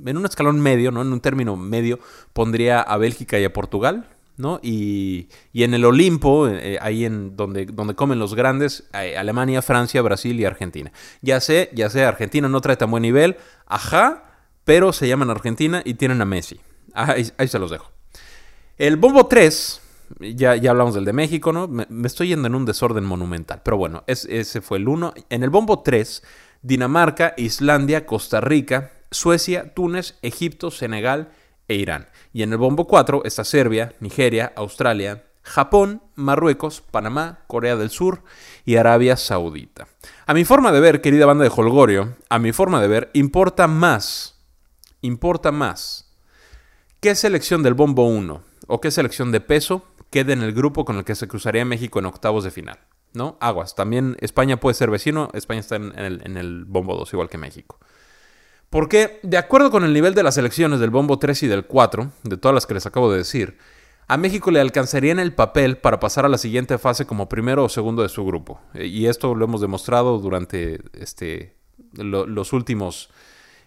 en 0.05 0.17
un 0.17 0.25
escalón 0.25 0.59
medio, 0.59 0.91
¿no? 0.91 1.01
en 1.01 1.11
un 1.11 1.21
término 1.21 1.55
medio, 1.55 1.99
pondría 2.33 2.81
a 2.81 2.97
Bélgica 2.97 3.39
y 3.39 3.45
a 3.45 3.53
Portugal. 3.53 4.14
¿No? 4.37 4.59
Y, 4.61 5.29
en 5.53 5.73
el 5.73 5.85
Olimpo, 5.85 6.47
eh, 6.47 6.77
ahí 6.81 7.05
en 7.05 7.35
donde, 7.35 7.65
donde 7.65 7.95
comen 7.95 8.19
los 8.19 8.35
grandes, 8.35 8.87
Alemania, 8.91 9.61
Francia, 9.61 10.01
Brasil 10.01 10.39
y 10.39 10.45
Argentina. 10.45 10.91
Ya 11.21 11.39
sé, 11.39 11.69
ya 11.73 11.89
sé, 11.89 12.03
Argentina 12.03 12.49
no 12.49 12.61
trae 12.61 12.77
tan 12.77 12.91
buen 12.91 13.03
nivel, 13.03 13.37
ajá, 13.65 14.23
pero 14.63 14.91
se 14.93 15.07
llaman 15.07 15.29
Argentina 15.29 15.81
y 15.85 15.93
tienen 15.93 16.21
a 16.21 16.25
Messi. 16.25 16.59
Ahí, 16.93 17.47
se 17.47 17.59
los 17.59 17.71
dejo. 17.71 17.91
El 18.77 18.97
bombo 18.97 19.27
3, 19.27 19.81
ya, 20.35 20.55
ya 20.55 20.71
hablamos 20.71 20.95
del 20.95 21.05
de 21.05 21.13
México, 21.13 21.51
¿no? 21.51 21.67
Me, 21.67 21.85
estoy 22.05 22.29
yendo 22.29 22.47
en 22.47 22.55
un 22.55 22.65
desorden 22.65 23.03
monumental, 23.03 23.61
pero 23.63 23.77
bueno, 23.77 24.03
ese 24.07 24.61
fue 24.61 24.77
el 24.77 24.87
1. 24.87 25.13
En 25.29 25.43
el 25.43 25.49
bombo 25.49 25.79
3, 25.79 26.23
Dinamarca, 26.61 27.33
Islandia, 27.37 28.05
Costa 28.05 28.41
Rica, 28.41 28.91
Suecia, 29.11 29.73
Túnez, 29.73 30.17
Egipto, 30.21 30.71
Senegal 30.71 31.29
e 31.67 31.75
Irán. 31.75 32.07
Y 32.33 32.43
en 32.43 32.51
el 32.51 32.57
bombo 32.57 32.87
4 32.87 33.23
está 33.25 33.43
Serbia, 33.43 33.93
Nigeria, 33.99 34.53
Australia, 34.55 35.23
Japón, 35.45 36.01
Marruecos, 36.15 36.81
Panamá, 36.81 37.39
Corea 37.47 37.75
del 37.75 37.91
Sur 37.91 38.23
y 38.65 38.77
Arabia 38.77 39.15
Saudita. 39.15 39.87
A 40.25 40.33
mi 40.33 40.43
forma 40.43 40.71
de 40.71 40.79
ver, 40.79 41.01
querida 41.01 41.25
banda 41.27 41.43
de 41.43 41.51
Holgorio, 41.55 42.15
a 42.29 42.39
mi 42.39 42.51
forma 42.51 42.81
de 42.81 42.87
ver, 42.87 43.11
importa 43.13 43.67
más, 43.67 44.41
importa 45.01 45.51
más 45.51 46.17
qué 46.99 47.13
selección 47.13 47.61
del 47.61 47.75
bombo 47.75 48.07
1 48.07 48.41
o 48.67 48.81
qué 48.81 48.89
selección 48.89 49.31
de 49.31 49.39
peso 49.39 49.85
quede 50.09 50.33
en 50.33 50.41
el 50.41 50.53
grupo 50.53 50.85
con 50.85 50.97
el 50.97 51.03
que 51.03 51.13
se 51.13 51.27
cruzaría 51.27 51.63
México 51.63 51.99
en 51.99 52.05
octavos 52.05 52.43
de 52.43 52.51
final. 52.51 52.79
¿No? 53.13 53.37
Aguas. 53.39 53.75
También 53.75 54.17
España 54.19 54.59
puede 54.59 54.73
ser 54.73 54.89
vecino. 54.89 55.29
España 55.33 55.61
está 55.61 55.77
en, 55.77 55.97
el, 55.97 56.21
en 56.25 56.35
el 56.35 56.65
bombo 56.65 56.97
2, 56.97 57.13
igual 57.13 57.29
que 57.29 57.37
México. 57.37 57.79
Porque, 58.75 59.21
de 59.23 59.37
acuerdo 59.37 59.71
con 59.71 59.85
el 59.85 59.93
nivel 59.93 60.13
de 60.15 60.21
las 60.21 60.37
elecciones 60.37 60.81
del 60.81 60.89
bombo 60.89 61.17
3 61.17 61.43
y 61.43 61.47
del 61.47 61.65
4, 61.65 62.11
de 62.23 62.35
todas 62.35 62.53
las 62.53 62.65
que 62.65 62.73
les 62.73 62.85
acabo 62.85 63.09
de 63.09 63.19
decir, 63.19 63.57
a 64.09 64.17
México 64.17 64.51
le 64.51 64.59
alcanzaría 64.59 65.13
en 65.13 65.19
el 65.19 65.33
papel 65.33 65.77
para 65.77 66.01
pasar 66.01 66.25
a 66.25 66.27
la 66.27 66.37
siguiente 66.37 66.77
fase 66.77 67.05
como 67.05 67.29
primero 67.29 67.63
o 67.63 67.69
segundo 67.69 68.01
de 68.01 68.09
su 68.09 68.25
grupo. 68.25 68.59
Y 68.73 69.05
esto 69.05 69.33
lo 69.33 69.45
hemos 69.45 69.61
demostrado 69.61 70.17
durante 70.17 70.81
este, 70.91 71.55
los 71.93 72.51
últimos 72.51 73.09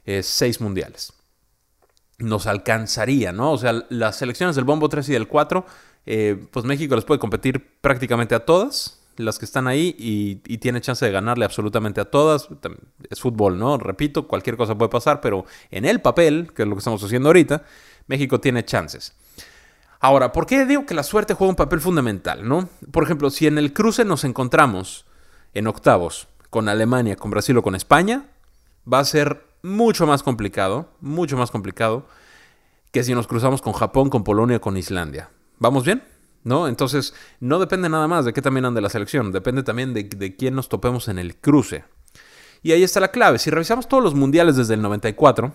eh, 0.05 0.23
seis 0.23 0.61
mundiales. 0.61 1.15
Nos 2.19 2.47
alcanzaría, 2.47 3.33
¿no? 3.33 3.53
O 3.53 3.57
sea, 3.57 3.87
las 3.88 4.17
selecciones 4.17 4.57
del 4.57 4.67
bombo 4.67 4.91
3 4.91 5.09
y 5.09 5.12
del 5.15 5.27
4, 5.27 5.65
eh, 6.05 6.37
pues 6.50 6.67
México 6.67 6.95
les 6.95 7.07
puede 7.07 7.19
competir 7.19 7.79
prácticamente 7.81 8.35
a 8.35 8.45
todas 8.45 8.98
las 9.18 9.38
que 9.38 9.44
están 9.44 9.66
ahí 9.66 9.94
y, 9.98 10.37
tiene 10.58 10.80
chance 10.80 11.04
de 11.04 11.12
ganarle 11.12 11.44
absolutamente 11.44 12.00
a 12.00 12.04
todas. 12.06 12.48
Es 13.10 13.20
fútbol, 13.20 13.58
¿no? 13.58 13.78
Repito, 13.78 14.26
cualquier 14.26 14.56
cosa 14.56 14.76
puede 14.76 14.88
pasar, 14.88 15.20
pero 15.20 15.44
en 15.70 15.84
el 15.84 16.00
papel, 16.00 16.50
que 16.54 16.62
es 16.62 16.68
lo 16.68 16.75
que 16.75 16.80
estamos 16.80 17.02
haciendo 17.02 17.28
ahorita, 17.28 17.62
México 18.06 18.40
tiene 18.40 18.64
chances. 18.64 19.14
Ahora, 20.00 20.32
¿por 20.32 20.46
qué 20.46 20.64
digo 20.64 20.87
que 20.87 20.94
la 20.94 21.02
suerte 21.02 21.34
juega 21.34 21.50
un 21.50 21.56
papel 21.56 21.80
fundamental, 21.80 22.46
no? 22.48 22.68
Por 22.92 23.02
ejemplo, 23.02 23.30
si 23.30 23.46
en 23.46 23.58
el 23.58 23.72
cruce 23.72 24.04
nos 24.04 24.25
encontramos 24.25 25.06
en 25.54 25.66
octavos 25.66 26.28
con 26.50 26.68
Alemania, 26.68 27.16
con 27.16 27.30
Brasil 27.30 27.56
o 27.58 27.62
con 27.62 27.75
España, 27.75 28.26
va 28.90 29.00
a 29.00 29.04
ser 29.04 29.44
mucho 29.62 30.06
más 30.06 30.22
complicado, 30.22 30.90
mucho 31.00 31.37
más 31.37 31.50
complicado 31.50 32.06
que 32.92 33.02
si 33.02 33.14
nos 33.14 33.26
cruzamos 33.26 33.60
con 33.60 33.72
Japón, 33.72 34.08
con 34.08 34.25
Polonia 34.25 34.60
con 34.60 34.76
Islandia. 34.76 35.30
¿Vamos 35.58 35.84
bien? 35.84 36.02
¿No? 36.49 36.67
Entonces, 36.67 37.14
no 37.38 37.61
depende 37.61 37.88
nada 37.88 38.09
más 38.09 38.25
de 38.25 38.33
qué 38.33 38.43
también 38.43 38.64
ande 38.64 38.81
la 38.81 38.88
selección, 38.88 39.31
depende 39.31 39.62
también 39.62 39.95
de, 39.95 40.37
quién 40.37 40.55
nos 40.55 40.69
topemos 40.69 41.07
en 41.09 41.19
el 41.19 41.37
cruce. 41.37 41.85
Y 42.62 42.73
ahí 42.73 42.83
está 42.83 42.99
la 42.99 43.12
clave. 43.12 43.38
Si 43.38 43.50
revisamos 43.50 43.87
todos 43.87 44.02
los 44.02 44.14
mundiales 44.14 44.57
desde 44.57 44.75
el 44.75 44.83
94, 44.83 45.52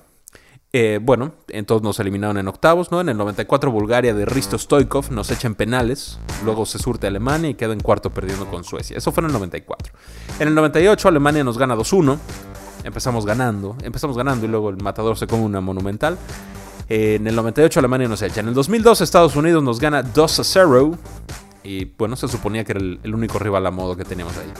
eh, 0.72 1.00
bueno, 1.02 1.34
entonces 1.50 1.84
nos 1.84 2.00
eliminaron 2.00 2.38
en 2.38 2.48
octavos, 2.48 2.92
¿no? 2.92 3.02
En 3.02 3.10
el 3.10 3.18
94 3.18 3.70
Bulgaria 3.72 4.14
de 4.14 4.26
Risto 4.26 4.58
Stoikov 4.58 5.12
nos 5.12 5.30
echa 5.30 5.48
en 5.48 5.56
penales, 5.56 6.18
luego 6.46 6.66
se 6.66 6.80
surte 6.80 7.06
Alemania 7.06 7.50
y 7.50 7.56
queda 7.56 7.74
en 7.74 7.82
cuarto 7.82 8.10
perdiendo 8.10 8.48
con 8.48 8.64
Suecia. 8.64 8.98
Eso 8.98 9.12
fue 9.12 9.22
en 9.22 9.28
el 9.28 9.34
94. 9.34 9.94
En 10.40 10.48
el 10.48 10.56
98 10.56 11.08
Alemania 11.10 11.44
nos 11.44 11.58
gana 11.58 11.76
2-1, 11.76 12.18
empezamos 12.86 13.26
ganando, 13.26 13.76
empezamos 13.84 14.18
ganando 14.18 14.46
y 14.46 14.50
luego 14.50 14.70
el 14.70 14.78
matador 14.78 15.18
se 15.18 15.28
come 15.28 15.44
una 15.44 15.62
monumental. 15.62 16.18
En 16.90 17.28
el 17.28 17.36
98 17.36 17.80
Alemania 17.80 18.08
nos 18.08 18.22
echa. 18.22 18.42
En 18.42 18.50
el 18.50 18.54
2002 18.54 19.02
Estados 19.02 19.36
Unidos 19.36 19.63
nos 19.63 19.80
gana 19.80 20.04
2 20.04 20.40
a 20.40 20.44
0. 20.44 20.98
Y 21.63 21.86
bueno, 21.86 22.18
se 22.18 22.28
suponía 22.28 22.66
que 22.66 22.74
era 22.74 22.82
el, 22.82 23.16
único 23.16 23.40
rival 23.40 23.66
a 23.66 23.72
modo 23.72 23.96
que 23.96 24.04
teníamos 24.04 24.36
ahí. 24.38 24.52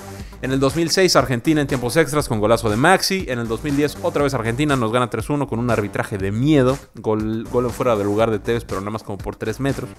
En 0.42 0.52
el 0.52 0.60
2006 0.60 1.16
Argentina 1.18 1.60
en 1.60 1.68
tiempos 1.68 1.98
extras 1.98 2.30
con 2.30 2.40
golazo 2.40 2.70
de 2.70 2.78
Maxi. 2.78 3.26
En 3.28 3.40
el 3.40 3.48
2010 3.48 3.98
otra 4.04 4.24
vez 4.24 4.34
Argentina 4.34 4.76
nos 4.78 4.92
gana 4.94 5.10
3-1 5.10 5.48
con 5.48 5.60
un 5.60 5.70
arbitraje 5.70 6.18
de 6.18 6.32
miedo. 6.32 6.78
Gol, 6.96 7.44
gol 7.52 7.70
fuera 7.72 7.98
del 7.98 8.08
lugar 8.08 8.32
de 8.32 8.40
Tevez, 8.40 8.64
pero 8.64 8.80
nada 8.80 8.92
más 8.92 9.04
como 9.04 9.18
por 9.18 9.36
3 9.36 9.60
metros. 9.60 9.90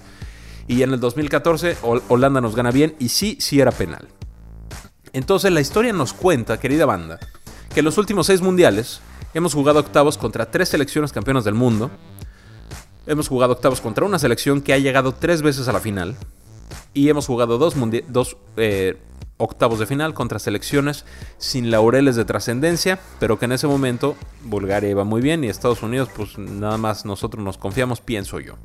Y 0.67 0.81
en 0.81 0.93
el 0.93 0.99
2014 0.99 1.77
Holanda 2.09 2.41
nos 2.41 2.55
gana 2.55 2.71
bien 2.71 2.95
y 2.97 3.09
sí, 3.09 3.37
sí 3.39 3.59
era 3.59 3.71
penal. 3.71 4.07
Entonces 5.13 5.51
la 5.51 5.61
historia 5.61 5.93
nos 5.93 6.13
cuenta, 6.13 6.59
querida 6.59 6.85
banda, 6.85 7.19
que 7.73 7.83
los 7.83 7.97
últimos 7.99 8.25
6 8.27 8.41
mundiales 8.41 8.99
hemos 9.35 9.53
jugado 9.53 9.79
octavos 9.79 10.17
contra 10.17 10.49
3 10.49 10.67
selecciones 10.67 11.11
campeonas 11.11 11.43
del 11.43 11.53
mundo. 11.53 11.91
Hemos 13.05 13.27
jugado 13.27 13.53
octavos 13.53 13.81
contra 13.81 14.05
una 14.05 14.17
selección 14.17 14.61
que 14.61 14.73
ha 14.73 14.77
llegado 14.79 15.13
3 15.13 15.41
veces 15.41 15.67
a 15.67 15.73
la 15.73 15.81
final. 15.81 16.15
Y 16.93 17.09
hemos 17.09 17.27
jugado 17.27 17.57
dos, 17.57 17.75
dos 18.07 18.37
eh, 18.55 18.97
octavos 19.37 19.79
de 19.79 19.85
final 19.85 20.13
contra 20.13 20.39
selecciones 20.39 21.03
sin 21.37 21.69
laureles 21.69 22.15
de 22.15 22.23
trascendencia, 22.23 22.99
pero 23.19 23.37
que 23.37 23.45
en 23.45 23.51
ese 23.51 23.67
momento 23.67 24.15
Bulgaria 24.43 24.89
iba 24.89 25.03
muy 25.03 25.21
bien 25.21 25.43
y 25.43 25.47
Estados 25.47 25.83
Unidos, 25.83 26.09
pues 26.15 26.37
nada 26.37 26.77
más 26.77 27.05
nosotros 27.05 27.43
nos 27.43 27.57
confiamos, 27.57 27.99
pienso 27.99 28.39
yo. 28.39 28.55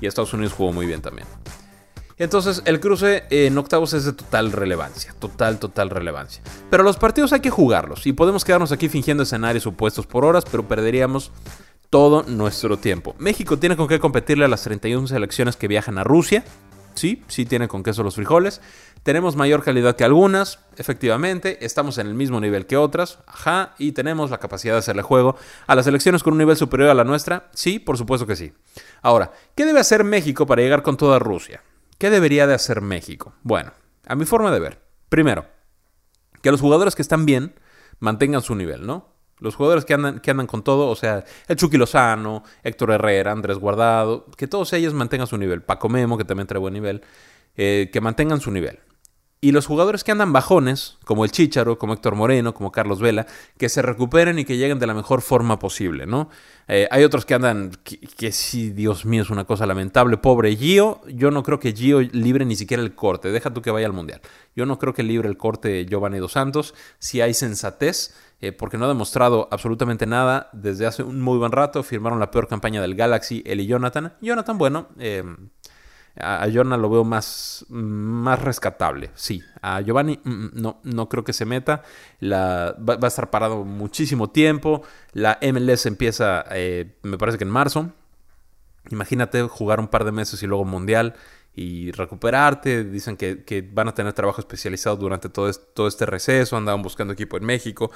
Y 0.00 0.06
Estados 0.06 0.32
Unidos 0.32 0.52
jugó 0.52 0.72
muy 0.72 0.86
bien 0.86 1.00
también. 1.00 1.28
Entonces 2.20 2.60
el 2.66 2.80
cruce 2.80 3.24
en 3.30 3.56
octavos 3.56 3.94
es 3.94 4.04
de 4.04 4.12
total 4.12 4.52
relevancia, 4.52 5.14
total, 5.18 5.58
total 5.58 5.88
relevancia. 5.88 6.42
Pero 6.68 6.82
los 6.82 6.98
partidos 6.98 7.32
hay 7.32 7.40
que 7.40 7.48
jugarlos 7.48 8.06
y 8.06 8.12
podemos 8.12 8.44
quedarnos 8.44 8.72
aquí 8.72 8.90
fingiendo 8.90 9.22
escenarios 9.22 9.64
supuestos 9.64 10.06
por 10.06 10.26
horas, 10.26 10.44
pero 10.44 10.68
perderíamos 10.68 11.32
todo 11.88 12.22
nuestro 12.24 12.76
tiempo. 12.76 13.14
México 13.18 13.58
tiene 13.58 13.74
con 13.74 13.88
qué 13.88 13.98
competirle 13.98 14.44
a 14.44 14.48
las 14.48 14.62
31 14.62 15.06
selecciones 15.06 15.56
que 15.56 15.66
viajan 15.66 15.96
a 15.96 16.04
Rusia. 16.04 16.44
Sí, 16.92 17.22
sí 17.26 17.46
tiene 17.46 17.68
con 17.68 17.82
queso 17.82 18.02
los 18.02 18.16
frijoles. 18.16 18.60
Tenemos 19.02 19.34
mayor 19.34 19.62
calidad 19.62 19.96
que 19.96 20.04
algunas, 20.04 20.58
efectivamente. 20.76 21.64
Estamos 21.64 21.96
en 21.96 22.06
el 22.06 22.12
mismo 22.12 22.38
nivel 22.38 22.66
que 22.66 22.76
otras, 22.76 23.20
ajá. 23.26 23.74
Y 23.78 23.92
tenemos 23.92 24.30
la 24.30 24.36
capacidad 24.36 24.74
de 24.74 24.80
hacerle 24.80 25.00
juego 25.00 25.36
a 25.66 25.74
las 25.74 25.86
selecciones 25.86 26.22
con 26.22 26.34
un 26.34 26.38
nivel 26.40 26.58
superior 26.58 26.90
a 26.90 26.94
la 26.94 27.04
nuestra. 27.04 27.48
Sí, 27.54 27.78
por 27.78 27.96
supuesto 27.96 28.26
que 28.26 28.36
sí. 28.36 28.52
Ahora, 29.00 29.32
¿qué 29.54 29.64
debe 29.64 29.80
hacer 29.80 30.04
México 30.04 30.44
para 30.44 30.60
llegar 30.60 30.82
con 30.82 30.98
toda 30.98 31.18
Rusia? 31.18 31.62
¿Qué 32.00 32.08
debería 32.08 32.46
de 32.46 32.54
hacer 32.54 32.80
México? 32.80 33.34
Bueno, 33.42 33.72
a 34.06 34.14
mi 34.14 34.24
forma 34.24 34.50
de 34.50 34.58
ver, 34.58 34.80
primero, 35.10 35.44
que 36.40 36.50
los 36.50 36.62
jugadores 36.62 36.94
que 36.94 37.02
están 37.02 37.26
bien 37.26 37.54
mantengan 37.98 38.40
su 38.40 38.54
nivel, 38.54 38.86
¿no? 38.86 39.12
Los 39.38 39.54
jugadores 39.54 39.84
que 39.84 39.92
andan, 39.92 40.20
que 40.20 40.30
andan 40.30 40.46
con 40.46 40.64
todo, 40.64 40.88
o 40.88 40.96
sea, 40.96 41.26
el 41.46 41.56
Chucky 41.56 41.76
Lozano, 41.76 42.42
Héctor 42.62 42.92
Herrera, 42.92 43.32
Andrés 43.32 43.58
Guardado, 43.58 44.24
que 44.38 44.48
todos 44.48 44.72
ellos 44.72 44.94
mantengan 44.94 45.26
su 45.26 45.36
nivel. 45.36 45.60
Paco 45.60 45.90
Memo, 45.90 46.16
que 46.16 46.24
también 46.24 46.46
trae 46.46 46.58
buen 46.58 46.72
nivel, 46.72 47.02
eh, 47.54 47.90
que 47.92 48.00
mantengan 48.00 48.40
su 48.40 48.50
nivel. 48.50 48.80
Y 49.42 49.52
los 49.52 49.66
jugadores 49.66 50.04
que 50.04 50.12
andan 50.12 50.34
bajones, 50.34 50.98
como 51.06 51.24
el 51.24 51.30
Chicharo, 51.30 51.78
como 51.78 51.94
Héctor 51.94 52.14
Moreno, 52.14 52.52
como 52.52 52.72
Carlos 52.72 53.00
Vela, 53.00 53.26
que 53.56 53.70
se 53.70 53.80
recuperen 53.80 54.38
y 54.38 54.44
que 54.44 54.58
lleguen 54.58 54.78
de 54.78 54.86
la 54.86 54.92
mejor 54.92 55.22
forma 55.22 55.58
posible, 55.58 56.06
¿no? 56.06 56.28
Eh, 56.68 56.86
hay 56.90 57.04
otros 57.04 57.24
que 57.24 57.32
andan, 57.32 57.72
que, 57.82 58.32
sí, 58.32 58.68
Dios 58.68 59.06
mío, 59.06 59.22
es 59.22 59.30
una 59.30 59.44
cosa 59.44 59.64
lamentable. 59.64 60.18
Pobre 60.18 60.54
Gio, 60.56 61.00
yo 61.08 61.30
no 61.30 61.42
creo 61.42 61.58
que 61.58 61.72
Gio 61.72 62.02
libre 62.02 62.44
ni 62.44 62.54
siquiera 62.54 62.82
el 62.82 62.94
corte. 62.94 63.32
Deja 63.32 63.52
tú 63.54 63.62
que 63.62 63.70
vaya 63.70 63.86
al 63.86 63.94
Mundial. 63.94 64.20
Yo 64.54 64.66
no 64.66 64.78
creo 64.78 64.92
que 64.92 65.02
libre 65.02 65.26
el 65.26 65.38
corte 65.38 65.86
Giovanni 65.86 66.18
Dos 66.18 66.32
Santos. 66.32 66.74
Si 66.98 67.22
hay 67.22 67.32
sensatez, 67.32 68.14
eh, 68.42 68.52
porque 68.52 68.76
no 68.76 68.84
ha 68.84 68.88
demostrado 68.88 69.48
absolutamente 69.50 70.04
nada 70.04 70.50
desde 70.52 70.84
hace 70.84 71.02
un 71.02 71.22
muy 71.22 71.38
buen 71.38 71.52
rato. 71.52 71.82
Firmaron 71.82 72.20
la 72.20 72.30
peor 72.30 72.46
campaña 72.46 72.82
del 72.82 72.94
Galaxy, 72.94 73.42
él 73.46 73.60
y 73.60 73.66
Jonathan. 73.66 74.12
Jonathan, 74.20 74.58
bueno, 74.58 74.88
eh, 74.98 75.24
a, 76.16 76.46
Jorna 76.52 76.76
lo 76.76 76.90
veo 76.90 77.04
más, 77.04 77.64
más 77.68 78.42
rescatable, 78.42 79.10
sí. 79.14 79.42
A 79.62 79.80
Giovanni 79.80 80.20
mm, 80.22 80.30
mm, 80.30 80.50
no, 80.54 80.80
no 80.82 81.08
creo 81.08 81.24
que 81.24 81.32
se 81.32 81.44
meta. 81.44 81.82
La, 82.18 82.76
va, 82.78 82.98
a 83.00 83.06
estar 83.06 83.30
parado 83.30 83.64
muchísimo 83.64 84.30
tiempo. 84.30 84.82
La 85.12 85.38
MLS 85.40 85.86
empieza, 85.86 86.44
eh, 86.50 86.96
me 87.02 87.18
parece 87.18 87.38
que 87.38 87.44
en 87.44 87.50
marzo. 87.50 87.92
Imagínate 88.90 89.42
jugar 89.42 89.78
un 89.80 89.88
par 89.88 90.04
de 90.04 90.12
meses 90.12 90.42
y 90.42 90.46
luego 90.46 90.64
mundial 90.64 91.14
y 91.54 91.92
recuperarte. 91.92 92.84
Dicen 92.84 93.16
que, 93.16 93.68
van 93.72 93.88
a 93.88 93.94
tener 93.94 94.12
trabajo 94.12 94.40
especializado 94.40 94.96
durante 94.96 95.28
todo 95.28 95.48
este, 95.48 95.64
todo 95.74 95.86
este 95.86 96.06
receso. 96.06 96.56
Andaban 96.56 96.82
buscando 96.82 97.12
equipo 97.12 97.36
en 97.36 97.44
México. 97.44 97.90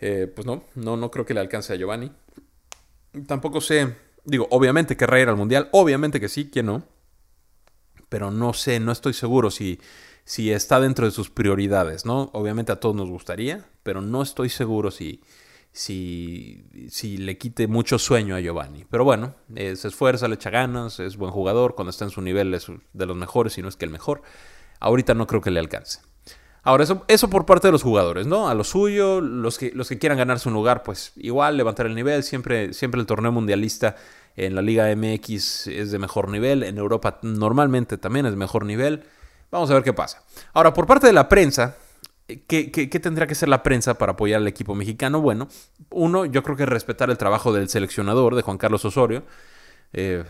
Eh, 0.00 0.26
pues 0.34 0.46
no, 0.46 0.64
no, 0.74 0.96
no 0.96 1.10
creo 1.10 1.24
que 1.24 1.34
le 1.34 1.40
alcance 1.40 1.72
a 1.72 1.76
Giovanni. 1.76 2.10
Tampoco 3.26 3.60
sé, 3.60 3.94
digo, 4.24 4.48
obviamente 4.50 4.96
querrá 4.96 5.20
ir 5.20 5.28
al 5.28 5.36
mundial. 5.36 5.68
Obviamente 5.72 6.18
que 6.18 6.28
sí, 6.28 6.50
¿quién 6.50 6.66
no? 6.66 6.82
Pero 8.12 8.30
no 8.30 8.52
sé, 8.52 8.78
no 8.78 8.92
estoy 8.92 9.14
seguro 9.14 9.50
si, 9.50 9.80
si 10.26 10.52
está 10.52 10.78
dentro 10.78 11.06
de 11.06 11.12
sus 11.12 11.30
prioridades, 11.30 12.04
¿no? 12.04 12.28
Obviamente 12.34 12.70
a 12.70 12.76
todos 12.78 12.94
nos 12.94 13.08
gustaría, 13.08 13.64
pero 13.82 14.02
no 14.02 14.20
estoy 14.20 14.50
seguro 14.50 14.90
si, 14.90 15.22
si, 15.72 16.62
si 16.90 17.16
le 17.16 17.38
quite 17.38 17.68
mucho 17.68 17.98
sueño 17.98 18.36
a 18.36 18.40
Giovanni. 18.40 18.84
Pero 18.90 19.04
bueno, 19.04 19.34
eh, 19.54 19.76
se 19.76 19.88
esfuerza, 19.88 20.28
le 20.28 20.34
echa 20.34 20.50
ganas, 20.50 21.00
es 21.00 21.16
buen 21.16 21.32
jugador, 21.32 21.74
cuando 21.74 21.88
está 21.88 22.04
en 22.04 22.10
su 22.10 22.20
nivel 22.20 22.52
es 22.52 22.66
de 22.92 23.06
los 23.06 23.16
mejores, 23.16 23.54
si 23.54 23.62
no 23.62 23.68
es 23.68 23.76
que 23.76 23.86
el 23.86 23.90
mejor. 23.90 24.20
Ahorita 24.78 25.14
no 25.14 25.26
creo 25.26 25.40
que 25.40 25.50
le 25.50 25.58
alcance. 25.58 26.00
Ahora, 26.64 26.84
eso, 26.84 27.06
eso 27.08 27.30
por 27.30 27.46
parte 27.46 27.68
de 27.68 27.72
los 27.72 27.82
jugadores, 27.82 28.26
¿no? 28.26 28.50
A 28.50 28.54
lo 28.54 28.62
suyo, 28.62 29.22
los 29.22 29.56
que, 29.56 29.72
los 29.74 29.88
que 29.88 29.98
quieran 29.98 30.18
ganarse 30.18 30.50
un 30.50 30.54
lugar, 30.54 30.82
pues 30.82 31.12
igual 31.16 31.56
levantar 31.56 31.86
el 31.86 31.94
nivel, 31.94 32.24
siempre, 32.24 32.74
siempre 32.74 33.00
el 33.00 33.06
torneo 33.06 33.32
mundialista 33.32 33.96
en 34.36 34.54
la 34.54 34.62
Liga 34.62 34.94
MX 34.94 35.66
es 35.66 35.90
de 35.90 35.98
mejor 35.98 36.28
nivel, 36.28 36.62
en 36.62 36.78
Europa 36.78 37.18
normalmente 37.22 37.98
también 37.98 38.26
es 38.26 38.32
de 38.32 38.36
mejor 38.36 38.64
nivel. 38.64 39.04
Vamos 39.50 39.70
a 39.70 39.74
ver 39.74 39.82
qué 39.82 39.92
pasa. 39.92 40.22
Ahora, 40.54 40.72
por 40.72 40.86
parte 40.86 41.06
de 41.06 41.12
la 41.12 41.28
prensa, 41.28 41.76
¿qué, 42.26 42.88
tendría 43.02 43.26
que 43.26 43.34
ser 43.34 43.48
la 43.48 43.62
prensa 43.62 43.98
para 43.98 44.12
apoyar 44.12 44.40
al 44.40 44.48
equipo 44.48 44.74
mexicano? 44.74 45.20
Bueno, 45.20 45.48
uno, 45.90 46.24
yo 46.24 46.42
creo 46.42 46.56
que 46.56 46.66
respetar 46.66 47.10
el 47.10 47.18
trabajo 47.18 47.52
del 47.52 47.68
seleccionador, 47.68 48.34
de 48.34 48.42
Juan 48.42 48.58
Carlos 48.58 48.84
Osorio. 48.84 49.24
Eh, 49.92 50.24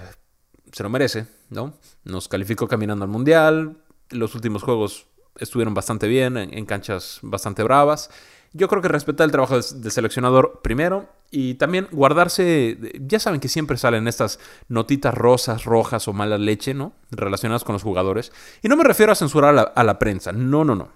se 0.72 0.82
lo 0.82 0.88
merece, 0.88 1.26
¿no? 1.50 1.74
Nos 2.04 2.28
calificó 2.28 2.66
caminando 2.66 3.04
al 3.04 3.10
Mundial. 3.10 3.76
Los 4.10 4.34
últimos 4.34 4.62
juegos 4.62 5.06
estuvieron 5.38 5.74
bastante 5.74 6.08
bien, 6.08 6.36
en 6.36 6.66
canchas 6.66 7.20
bastante 7.22 7.62
bravas. 7.62 8.10
Yo 8.54 8.68
creo 8.68 8.82
que 8.82 8.88
respetar 8.88 9.24
el 9.24 9.32
trabajo 9.32 9.58
del 9.58 9.90
seleccionador 9.90 10.60
primero 10.62 11.08
y 11.30 11.54
también 11.54 11.88
guardarse, 11.90 12.78
ya 13.00 13.18
saben 13.18 13.40
que 13.40 13.48
siempre 13.48 13.78
salen 13.78 14.06
estas 14.06 14.38
notitas 14.68 15.14
rosas, 15.14 15.64
rojas 15.64 16.06
o 16.06 16.12
mala 16.12 16.36
leche, 16.36 16.74
¿no? 16.74 16.92
Relacionadas 17.10 17.64
con 17.64 17.72
los 17.72 17.82
jugadores. 17.82 18.30
Y 18.60 18.68
no 18.68 18.76
me 18.76 18.84
refiero 18.84 19.10
a 19.10 19.14
censurar 19.14 19.72
a 19.74 19.84
la, 19.84 19.98
prensa, 19.98 20.32
no, 20.32 20.64
no, 20.64 20.74
no. 20.74 20.90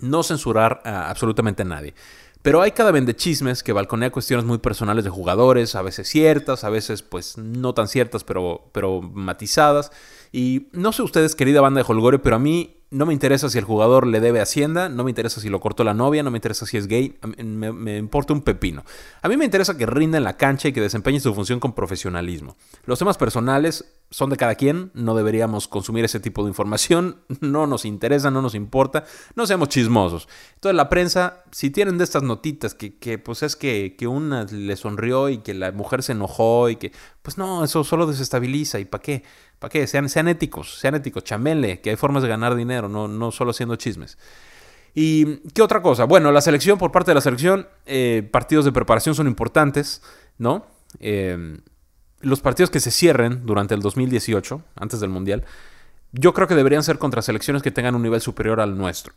No 0.00 0.22
censurar 0.22 0.80
a 0.84 1.10
absolutamente 1.10 1.62
a 1.62 1.64
nadie. 1.64 1.94
Pero 2.42 2.62
hay 2.62 2.70
cada 2.70 2.92
vez 2.92 3.04
de 3.04 3.16
chismes 3.16 3.64
que 3.64 3.72
balconea 3.72 4.10
cuestiones 4.10 4.46
muy 4.46 4.58
personales 4.58 5.02
de 5.02 5.10
jugadores, 5.10 5.74
a 5.74 5.82
veces 5.82 6.08
ciertas, 6.08 6.62
a 6.62 6.70
veces 6.70 7.02
pues 7.02 7.36
no 7.36 7.74
tan 7.74 7.88
ciertas, 7.88 8.22
pero, 8.22 8.70
pero 8.72 9.02
matizadas. 9.02 9.90
Y 10.32 10.68
no 10.72 10.92
sé 10.92 11.02
ustedes, 11.02 11.34
querida 11.34 11.60
banda 11.60 11.82
de 11.82 11.86
Holgorio, 11.88 12.22
pero 12.22 12.36
a 12.36 12.38
mí 12.38 12.78
no 12.90 13.04
me 13.04 13.12
interesa 13.12 13.50
si 13.50 13.58
el 13.58 13.64
jugador 13.64 14.06
le 14.06 14.20
debe 14.20 14.40
Hacienda, 14.40 14.88
no 14.88 15.04
me 15.04 15.10
interesa 15.10 15.40
si 15.40 15.50
lo 15.50 15.60
cortó 15.60 15.84
la 15.84 15.92
novia, 15.92 16.22
no 16.22 16.30
me 16.30 16.38
interesa 16.38 16.64
si 16.64 16.78
es 16.78 16.86
gay, 16.86 17.18
me, 17.36 17.72
me, 17.72 17.98
importa 17.98 18.32
un 18.32 18.40
pepino. 18.40 18.84
A 19.20 19.28
mí 19.28 19.36
me 19.36 19.44
interesa 19.44 19.76
que 19.76 19.84
rinda 19.84 20.16
en 20.16 20.24
la 20.24 20.36
cancha 20.36 20.68
y 20.68 20.72
que 20.72 20.80
desempeñe 20.80 21.20
su 21.20 21.34
función 21.34 21.60
con 21.60 21.74
profesionalismo. 21.74 22.56
Los 22.86 22.98
temas 22.98 23.18
personales 23.18 23.84
son 24.10 24.30
de 24.30 24.38
cada 24.38 24.54
quien, 24.54 24.90
no 24.94 25.14
deberíamos 25.14 25.68
consumir 25.68 26.04
ese 26.04 26.18
tipo 26.18 26.42
de 26.42 26.48
información, 26.48 27.20
no 27.40 27.66
nos 27.66 27.84
interesa, 27.84 28.30
no 28.30 28.40
nos 28.40 28.54
importa, 28.54 29.04
no 29.34 29.46
seamos 29.46 29.68
chismosos. 29.68 30.28
Entonces 30.54 30.76
la 30.76 30.88
prensa, 30.88 31.44
si 31.50 31.68
tienen 31.68 31.98
de 31.98 32.04
estas 32.04 32.22
notitas 32.22 32.74
que, 32.74 32.96
que 32.96 33.18
pues 33.18 33.42
es 33.42 33.54
que, 33.54 33.96
que, 33.98 34.06
una 34.06 34.44
le 34.44 34.76
sonrió 34.76 35.28
y 35.28 35.38
que 35.38 35.52
la 35.52 35.72
mujer 35.72 36.02
se 36.02 36.12
enojó 36.12 36.70
y 36.70 36.76
que, 36.76 36.92
pues 37.28 37.36
no, 37.36 37.62
eso 37.62 37.84
solo 37.84 38.06
desestabiliza 38.06 38.78
y 38.78 38.86
¿para 38.86 39.02
qué? 39.02 39.22
¿Para 39.58 39.70
qué? 39.70 39.86
Sean, 39.86 40.08
sean 40.08 40.28
éticos, 40.28 40.78
sean 40.78 40.94
éticos, 40.94 41.24
chamele, 41.24 41.78
que 41.82 41.90
hay 41.90 41.96
formas 41.96 42.22
de 42.22 42.28
ganar 42.30 42.54
dinero, 42.54 42.88
no, 42.88 43.06
no 43.06 43.32
solo 43.32 43.50
haciendo 43.50 43.76
chismes. 43.76 44.16
¿Y 44.94 45.36
qué 45.50 45.60
otra 45.60 45.82
cosa? 45.82 46.04
Bueno, 46.04 46.32
la 46.32 46.40
selección, 46.40 46.78
por 46.78 46.90
parte 46.90 47.10
de 47.10 47.16
la 47.16 47.20
selección, 47.20 47.68
eh, 47.84 48.26
partidos 48.32 48.64
de 48.64 48.72
preparación 48.72 49.14
son 49.14 49.26
importantes, 49.26 50.00
¿no? 50.38 50.64
Eh, 51.00 51.58
los 52.20 52.40
partidos 52.40 52.70
que 52.70 52.80
se 52.80 52.90
cierren 52.90 53.44
durante 53.44 53.74
el 53.74 53.82
2018, 53.82 54.62
antes 54.76 54.98
del 54.98 55.10
Mundial, 55.10 55.44
yo 56.12 56.32
creo 56.32 56.48
que 56.48 56.54
deberían 56.54 56.82
ser 56.82 56.96
contra 56.96 57.20
selecciones 57.20 57.60
que 57.60 57.70
tengan 57.70 57.94
un 57.94 58.00
nivel 58.00 58.22
superior 58.22 58.58
al 58.58 58.78
nuestro. 58.78 59.12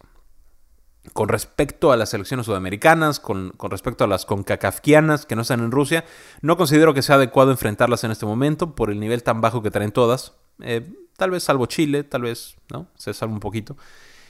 Con 1.13 1.29
respecto 1.29 1.91
a 1.91 1.98
las 1.98 2.10
selecciones 2.10 2.46
sudamericanas, 2.46 3.20
con, 3.20 3.53
respecto 3.60 4.03
a 4.03 4.08
las 4.08 4.25
concacafquianas 4.25 5.25
que 5.25 5.36
no 5.36 5.41
están 5.41 5.62
en 5.62 5.72
Rusia, 5.72 6.05
no 6.41 6.58
considero 6.58 6.93
que 6.93 7.01
sea 7.01 7.15
adecuado 7.15 7.51
enfrentarlas 7.51 8.03
en 8.03 8.12
este 8.12 8.25
momento 8.25 8.75
por 8.75 8.91
el 8.91 9.00
nivel 9.00 9.24
tan 9.24 9.41
bajo 9.41 9.63
que 9.63 9.72
traen 9.72 9.91
todas. 9.91 10.34
Eh, 10.62 10.88
tal 11.17 11.31
vez 11.31 11.43
salvo 11.43 11.65
Chile, 11.65 12.03
tal 12.03 12.22
vez, 12.22 12.55
¿no? 12.70 12.88
Se 12.96 13.13
salva 13.13 13.34
un 13.34 13.39
poquito. 13.39 13.77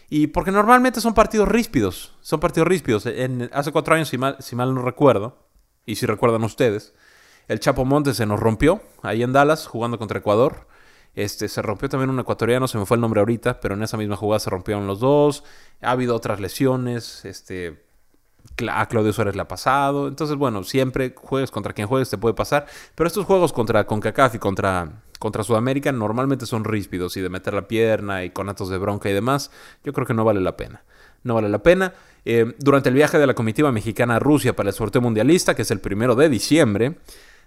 Y 0.10 0.28
porque 0.28 0.52
normalmente 0.52 1.02
son 1.02 1.14
partidos 1.14 1.48
ríspidos, 1.48 2.16
son 2.22 2.40
partidos 2.40 2.68
ríspidos. 2.68 3.06
Hace 3.52 3.72
cuatro 3.72 3.96
años, 3.96 4.10
si 4.10 4.18
mal, 4.18 4.38
si 4.40 4.56
mal 4.56 4.74
no 4.74 4.82
recuerdo, 4.82 5.38
y 5.86 5.96
si 5.96 6.06
recuerdan 6.06 6.44
ustedes, 6.44 6.94
el 7.48 7.60
Chapo 7.60 7.86
Montes 7.86 8.18
se 8.18 8.26
nos 8.26 8.40
rompió 8.40 8.82
ahí 9.02 9.24
en 9.24 9.34
Dallas 9.34 9.68
jugando 9.68 9.98
contra 9.98 10.20
Ecuador. 10.20 10.68
Este, 11.16 11.48
se 11.48 11.62
rompió 11.62 11.90
también 11.90 12.10
un 12.10 12.20
ecuatoriano, 12.20 12.68
se 12.68 12.78
me 12.78 12.86
fue 12.86 12.96
el 12.96 13.02
nombre 13.02 13.20
ahorita, 13.20 13.60
pero 13.60 13.76
en 13.76 13.84
esa 13.84 13.98
misma 13.98 14.16
jugada 14.16 14.40
se 14.40 14.50
rompieron 14.50 14.88
los 14.88 15.00
dos. 15.00 15.44
Ha 15.82 15.92
habido 15.92 16.16
otras 16.16 16.40
lesiones, 16.40 17.26
este, 17.26 17.84
a 18.72 18.86
Claudio 18.88 19.14
Suárez 19.14 19.36
le 19.36 19.42
ha 19.42 19.48
pasado. 19.48 20.08
Entonces, 20.08 20.38
bueno, 20.38 20.64
siempre 20.64 21.14
juegues 21.16 21.52
contra 21.52 21.74
quien 21.74 21.88
juegues 21.88 22.10
te 22.10 22.18
puede 22.18 22.34
pasar. 22.34 22.66
Pero 22.96 23.08
estos 23.08 23.26
juegos 23.26 23.54
contra 23.54 23.86
CONCACAF 23.86 24.36
y 24.36 24.40
contra, 24.40 25.04
contra 25.20 25.44
Sudamérica 25.44 25.92
normalmente 25.92 26.46
son 26.46 26.64
ríspidos 26.64 27.18
y 27.18 27.22
de 27.22 27.30
meter 27.30 27.54
la 27.54 27.68
pierna 27.68 28.24
y 28.24 28.30
con 28.30 28.50
actos 28.50 28.70
de 28.70 28.78
bronca 28.78 29.10
y 29.10 29.14
demás, 29.14 29.52
yo 29.84 29.94
creo 29.94 30.08
que 30.08 30.14
no 30.14 30.24
vale 30.24 30.42
la 30.42 30.58
pena. 30.58 30.84
No 31.24 31.36
vale 31.36 31.50
la 31.50 31.62
pena. 31.62 31.94
Eh, 32.26 32.56
durante 32.60 32.90
el 32.90 32.96
viaje 32.96 33.20
de 33.20 33.28
la 33.28 33.34
comitiva 33.34 33.72
mexicana 33.72 34.16
a 34.16 34.20
Rusia 34.20 34.56
para 34.56 34.70
el 34.70 34.76
sorteo 34.76 35.02
mundialista, 35.02 35.56
que 35.56 35.64
es 35.64 35.72
el 35.72 35.80
primero 35.80 36.16
de 36.16 36.30
diciembre, 36.30 36.98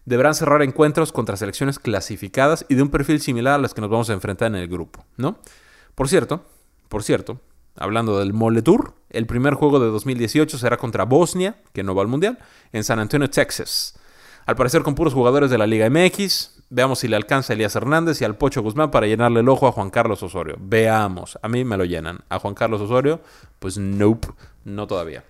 deberán 0.05 0.35
cerrar 0.35 0.63
encuentros 0.63 1.13
contra 1.13 1.37
selecciones 1.37 1.79
clasificadas 1.79 2.67
y 2.69 2.75
de 2.75 2.83
un 2.83 2.91
perfil 2.91 3.21
similar 3.21 3.55
a 3.55 3.63
las 3.63 3.75
que 3.75 3.81
nos 3.81 3.91
vamos 3.91 4.11
a 4.11 4.13
enfrentar 4.13 4.49
en 4.49 4.57
el 4.57 4.69
grupo, 4.69 5.05
¿no? 5.17 5.39
Por 5.95 6.09
cierto, 6.09 6.45
por 6.89 7.03
cierto, 7.03 7.41
hablando 7.77 8.19
del 8.19 8.33
Mole 8.33 8.63
Tour, 8.63 8.95
el 9.11 9.27
primer 9.27 9.55
juego 9.55 9.81
de 9.81 9.87
2018 9.87 10.59
será 10.59 10.77
contra 10.77 11.05
Bosnia, 11.05 11.57
que 11.73 11.83
no 11.83 11.95
va 11.95 12.03
al 12.03 12.09
Mundial, 12.09 12.39
en 12.73 12.85
San 12.85 12.99
Antonio, 12.99 13.31
Texas. 13.31 13.99
Al 14.47 14.57
parecer 14.57 14.83
con 14.83 14.95
puros 14.95 15.15
jugadores 15.15 15.51
de 15.51 15.59
la 15.59 15.67
Liga 15.67 15.89
MX. 15.89 16.51
Veamos 16.69 16.99
si 16.99 17.09
le 17.09 17.17
alcanza 17.17 17.53
a 17.53 17.55
Elías 17.55 17.77
Hernández 17.77 18.21
y 18.21 18.25
al 18.25 18.37
Pocho 18.37 18.63
Guzmán 18.63 18.91
para 18.91 19.07
llenarle 19.07 19.41
el 19.41 19.49
ojo 19.49 19.67
a 19.67 19.73
Juan 19.73 19.91
Carlos 19.91 20.23
Osorio. 20.23 20.57
Veamos. 20.59 21.39
A 21.41 21.49
mí 21.49 21.65
me 21.65 21.77
lo 21.77 21.85
llenan. 21.85 22.21
A 22.29 22.39
Juan 22.39 22.55
Carlos 22.55 22.81
Osorio, 22.81 23.21
pues 23.59 23.79
nope, 23.79 24.29
no 24.65 24.87
todavía. 24.87 25.25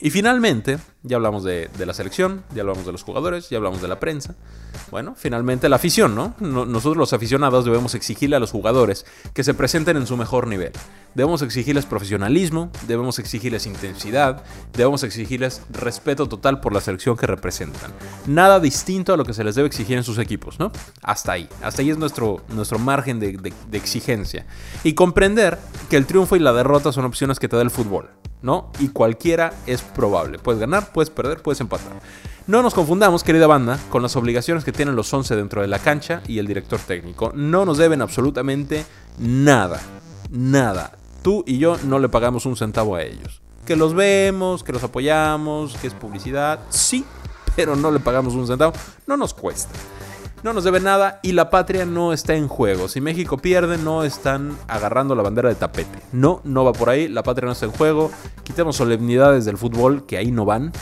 Y 0.00 0.10
finalmente, 0.10 0.78
ya 1.02 1.16
hablamos 1.16 1.42
de, 1.44 1.70
la 1.78 1.94
selección, 1.94 2.42
ya 2.54 2.62
hablamos 2.62 2.84
de 2.84 2.92
los 2.92 3.02
jugadores, 3.02 3.48
ya 3.48 3.56
hablamos 3.56 3.80
de 3.80 3.88
la 3.88 3.98
prensa. 3.98 4.34
Bueno, 4.90 5.14
finalmente 5.16 5.68
la 5.68 5.76
afición, 5.76 6.14
¿no? 6.14 6.34
Nosotros 6.40 6.96
los 6.96 7.12
aficionados 7.12 7.64
debemos 7.64 7.94
exigirle 7.94 8.36
a 8.36 8.38
los 8.38 8.52
jugadores 8.52 9.04
que 9.34 9.42
se 9.42 9.54
presenten 9.54 9.96
en 9.96 10.06
su 10.06 10.16
mejor 10.16 10.46
nivel. 10.46 10.72
Debemos 11.14 11.42
exigirles 11.42 11.86
profesionalismo, 11.86 12.70
debemos 12.86 13.18
exigirles 13.18 13.66
intensidad, 13.66 14.44
debemos 14.72 15.02
exigirles 15.02 15.62
respeto 15.70 16.28
total 16.28 16.60
por 16.60 16.72
la 16.72 16.80
selección 16.80 17.16
que 17.16 17.26
representan. 17.26 17.90
Nada 18.26 18.60
distinto 18.60 19.12
a 19.12 19.16
lo 19.16 19.24
que 19.24 19.34
se 19.34 19.42
les 19.42 19.54
debe 19.54 19.66
exigir 19.66 19.96
en 19.96 20.04
sus 20.04 20.18
equipos, 20.18 20.58
¿no? 20.58 20.70
Hasta 21.02 21.32
ahí. 21.32 21.48
Hasta 21.62 21.82
ahí 21.82 21.90
es 21.90 21.98
nuestro, 21.98 22.42
nuestro 22.48 22.78
margen 22.78 23.18
de, 23.18 23.32
de 23.32 23.78
exigencia. 23.78 24.46
Y 24.84 24.92
comprender 24.92 25.58
que 25.90 25.96
el 25.96 26.06
triunfo 26.06 26.36
y 26.36 26.38
la 26.38 26.52
derrota 26.52 26.92
son 26.92 27.04
opciones 27.06 27.38
que 27.38 27.48
te 27.48 27.56
da 27.56 27.62
el 27.62 27.70
fútbol. 27.70 28.10
¿no? 28.42 28.70
Y 28.78 28.88
cualquiera 28.88 29.52
es 29.66 29.82
probable. 29.82 30.38
Puedes 30.38 30.60
ganar, 30.60 30.92
puedes 30.92 31.10
perder, 31.10 31.42
puedes 31.42 31.60
empatar. 31.60 31.92
No 32.46 32.62
nos 32.62 32.74
confundamos, 32.74 33.24
querida 33.24 33.48
banda, 33.48 33.76
con 33.90 34.02
las 34.02 34.14
obligaciones 34.14 34.64
que 34.64 34.70
tienen 34.70 34.94
los 34.94 35.12
11 35.12 35.34
dentro 35.34 35.62
de 35.62 35.66
la 35.66 35.80
cancha 35.80 36.22
y 36.28 36.38
el 36.38 36.46
director 36.46 36.78
técnico. 36.78 37.32
No 37.34 37.64
nos 37.64 37.76
deben 37.76 38.02
absolutamente 38.02 38.86
nada. 39.18 39.80
Nada. 40.30 40.92
Tú 41.22 41.42
y 41.44 41.58
yo 41.58 41.76
no 41.84 41.98
le 41.98 42.08
pagamos 42.08 42.46
un 42.46 42.56
centavo 42.56 42.94
a 42.94 43.02
ellos. 43.02 43.42
Que 43.64 43.74
los 43.74 43.94
vemos, 43.94 44.62
que 44.62 44.72
los 44.72 44.84
apoyamos, 44.84 45.74
que 45.78 45.88
es 45.88 45.94
publicidad. 45.94 46.60
Sí, 46.68 47.04
pero 47.56 47.74
no 47.74 47.90
le 47.90 47.98
pagamos 47.98 48.34
un 48.34 48.46
centavo. 48.46 48.74
No 49.08 49.16
nos 49.16 49.34
cuesta 49.34 49.74
no 50.46 50.52
nos 50.52 50.62
debe 50.62 50.78
nada 50.78 51.18
y 51.24 51.32
la 51.32 51.50
patria 51.50 51.84
no 51.84 52.12
está 52.12 52.36
en 52.36 52.46
juego. 52.46 52.86
Si 52.86 53.00
México 53.00 53.36
pierde, 53.36 53.78
no 53.78 54.04
están 54.04 54.56
agarrando 54.68 55.16
la 55.16 55.24
bandera 55.24 55.48
de 55.48 55.56
tapete. 55.56 55.98
No, 56.12 56.40
no 56.44 56.64
va 56.64 56.72
por 56.72 56.88
ahí, 56.88 57.08
la 57.08 57.24
patria 57.24 57.46
no 57.46 57.52
está 57.52 57.66
en 57.66 57.72
juego. 57.72 58.12
Quitemos 58.44 58.76
solemnidades 58.76 59.44
del 59.44 59.58
fútbol 59.58 60.06
que 60.06 60.18
ahí 60.18 60.30
no 60.30 60.44
van. 60.44 60.72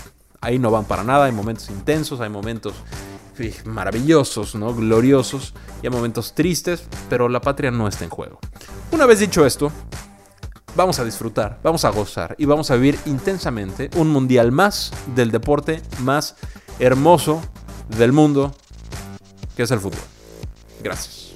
Ahí 0.44 0.58
no 0.58 0.70
van 0.70 0.84
para 0.84 1.02
nada, 1.02 1.24
hay 1.24 1.32
momentos 1.32 1.70
intensos, 1.70 2.20
hay 2.20 2.28
momentos 2.28 2.74
maravillosos, 3.64 4.54
¿no? 4.54 4.74
Gloriosos 4.74 5.54
y 5.82 5.86
hay 5.86 5.90
momentos 5.90 6.34
tristes, 6.34 6.84
pero 7.08 7.30
la 7.30 7.40
patria 7.40 7.70
no 7.70 7.88
está 7.88 8.04
en 8.04 8.10
juego. 8.10 8.38
Una 8.92 9.06
vez 9.06 9.20
dicho 9.20 9.46
esto, 9.46 9.72
vamos 10.76 10.98
a 10.98 11.04
disfrutar, 11.04 11.60
vamos 11.62 11.86
a 11.86 11.88
gozar 11.88 12.36
y 12.38 12.44
vamos 12.44 12.70
a 12.70 12.74
vivir 12.74 12.98
intensamente 13.06 13.88
un 13.96 14.08
mundial 14.08 14.52
más 14.52 14.92
del 15.14 15.30
deporte 15.30 15.80
más 16.00 16.36
hermoso 16.78 17.40
del 17.96 18.12
mundo 18.12 18.54
que 19.56 19.62
es 19.62 19.70
el 19.70 19.80
fútbol. 19.80 20.00
Gracias. 20.82 21.32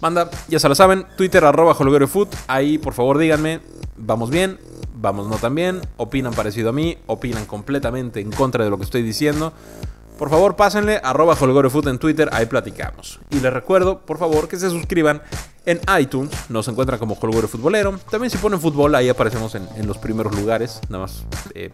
Manda, 0.00 0.30
ya 0.48 0.58
se 0.58 0.70
lo 0.70 0.74
saben, 0.74 1.06
Twitter 1.18 1.44
arroba 1.44 1.74
Foot. 1.74 2.34
Ahí 2.46 2.78
por 2.78 2.94
favor 2.94 3.18
díganme, 3.18 3.60
vamos 3.98 4.30
bien, 4.30 4.58
vamos 5.04 5.28
no 5.28 5.36
tan 5.36 5.54
bien, 5.54 5.82
opinan 5.98 6.32
parecido 6.32 6.70
a 6.70 6.72
mí, 6.72 6.96
opinan 7.06 7.44
completamente 7.44 8.20
en 8.20 8.32
contra 8.32 8.64
de 8.64 8.70
lo 8.70 8.78
que 8.78 8.84
estoy 8.84 9.02
diciendo. 9.02 9.52
Por 10.18 10.30
favor, 10.30 10.56
pásenle 10.56 11.00
arroba 11.02 11.36
Foot 11.36 11.86
en 11.88 11.98
Twitter, 11.98 12.30
ahí 12.32 12.46
platicamos. 12.46 13.20
Y 13.30 13.40
les 13.40 13.52
recuerdo, 13.52 14.00
por 14.00 14.16
favor, 14.16 14.48
que 14.48 14.56
se 14.56 14.70
suscriban 14.70 15.22
en 15.66 15.80
iTunes, 16.00 16.30
nos 16.48 16.66
encuentran 16.68 16.98
como 16.98 17.16
Holgore 17.20 17.48
Futbolero. 17.48 17.98
También 18.10 18.30
si 18.30 18.38
ponen 18.38 18.60
fútbol, 18.60 18.94
ahí 18.94 19.08
aparecemos 19.08 19.54
en, 19.54 19.86
los 19.86 19.98
primeros 19.98 20.34
lugares, 20.34 20.80
nada 20.88 21.04
más 21.04 21.24
eh, 21.54 21.72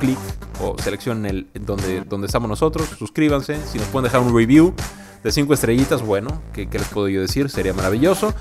clic 0.00 0.18
o 0.60 0.76
seleccionen 0.82 1.26
el, 1.26 1.64
donde, 1.64 2.00
donde 2.00 2.26
estamos 2.26 2.48
nosotros, 2.48 2.88
suscríbanse, 2.98 3.58
si 3.66 3.78
nos 3.78 3.86
pueden 3.88 4.04
dejar 4.04 4.20
un 4.20 4.34
review 4.34 4.74
de 5.22 5.32
5 5.32 5.54
estrellitas, 5.54 6.02
bueno, 6.02 6.42
¿qué, 6.52 6.68
les 6.70 6.88
puedo 6.88 7.08
yo 7.08 7.20
decir? 7.20 7.50
Sería 7.50 7.74
maravilloso. 7.74 8.34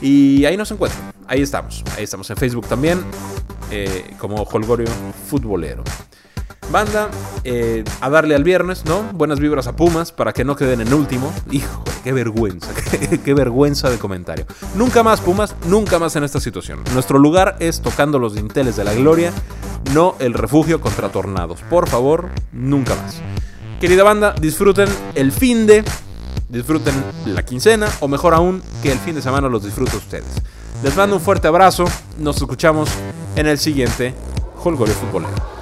Y 0.00 0.44
ahí 0.44 0.56
nos 0.56 0.70
encuentran, 0.70 1.12
ahí 1.26 1.42
estamos, 1.42 1.84
ahí 1.96 2.04
estamos 2.04 2.28
en 2.30 2.36
Facebook 2.36 2.66
también, 2.66 3.00
eh, 3.70 4.14
como 4.18 4.42
Holgorio 4.42 4.86
Futbolero. 5.28 5.82
Banda, 6.70 7.08
eh, 7.44 7.82
a 8.02 8.10
darle 8.10 8.34
al 8.34 8.44
viernes, 8.44 8.84
¿no? 8.84 9.02
Buenas 9.14 9.40
vibras 9.40 9.66
a 9.66 9.74
Pumas 9.74 10.12
para 10.12 10.34
que 10.34 10.44
no 10.44 10.54
queden 10.54 10.82
en 10.82 10.92
último. 10.92 11.32
Hijo, 11.50 11.82
qué 12.04 12.12
vergüenza, 12.12 12.68
qué, 13.24 13.34
vergüenza 13.34 13.88
de 13.88 13.98
comentario. 13.98 14.46
Nunca 14.74 15.02
más 15.02 15.22
Pumas, 15.22 15.56
nunca 15.66 15.98
más 15.98 16.14
en 16.16 16.24
esta 16.24 16.40
situación. 16.40 16.80
Nuestro 16.92 17.18
lugar 17.18 17.56
es 17.58 17.80
tocando 17.80 18.18
los 18.18 18.34
dinteles 18.34 18.76
de 18.76 18.84
la 18.84 18.92
gloria, 18.92 19.32
no 19.94 20.14
el 20.18 20.34
refugio 20.34 20.78
contra 20.80 21.08
tornados. 21.08 21.60
Por 21.70 21.88
favor, 21.88 22.28
nunca 22.52 22.94
más. 22.96 23.22
Querida 23.80 24.02
banda, 24.02 24.34
disfruten 24.38 24.88
el 25.14 25.32
fin 25.32 25.66
de, 25.66 25.84
disfruten 26.48 26.94
la 27.26 27.44
quincena, 27.44 27.88
o 28.00 28.08
mejor 28.08 28.34
aún, 28.34 28.62
que 28.82 28.92
el 28.92 28.98
fin 28.98 29.14
de 29.14 29.22
semana 29.22 29.48
los 29.48 29.64
disfruten 29.64 29.96
ustedes. 29.96 30.42
Les 30.82 30.96
mando 30.96 31.16
un 31.16 31.22
fuerte 31.22 31.48
abrazo, 31.48 31.84
nos 32.18 32.36
escuchamos 32.36 32.88
en 33.36 33.46
el 33.46 33.58
siguiente 33.58 34.14
Holgorio 34.62 34.94
Futbolero. 34.94 35.57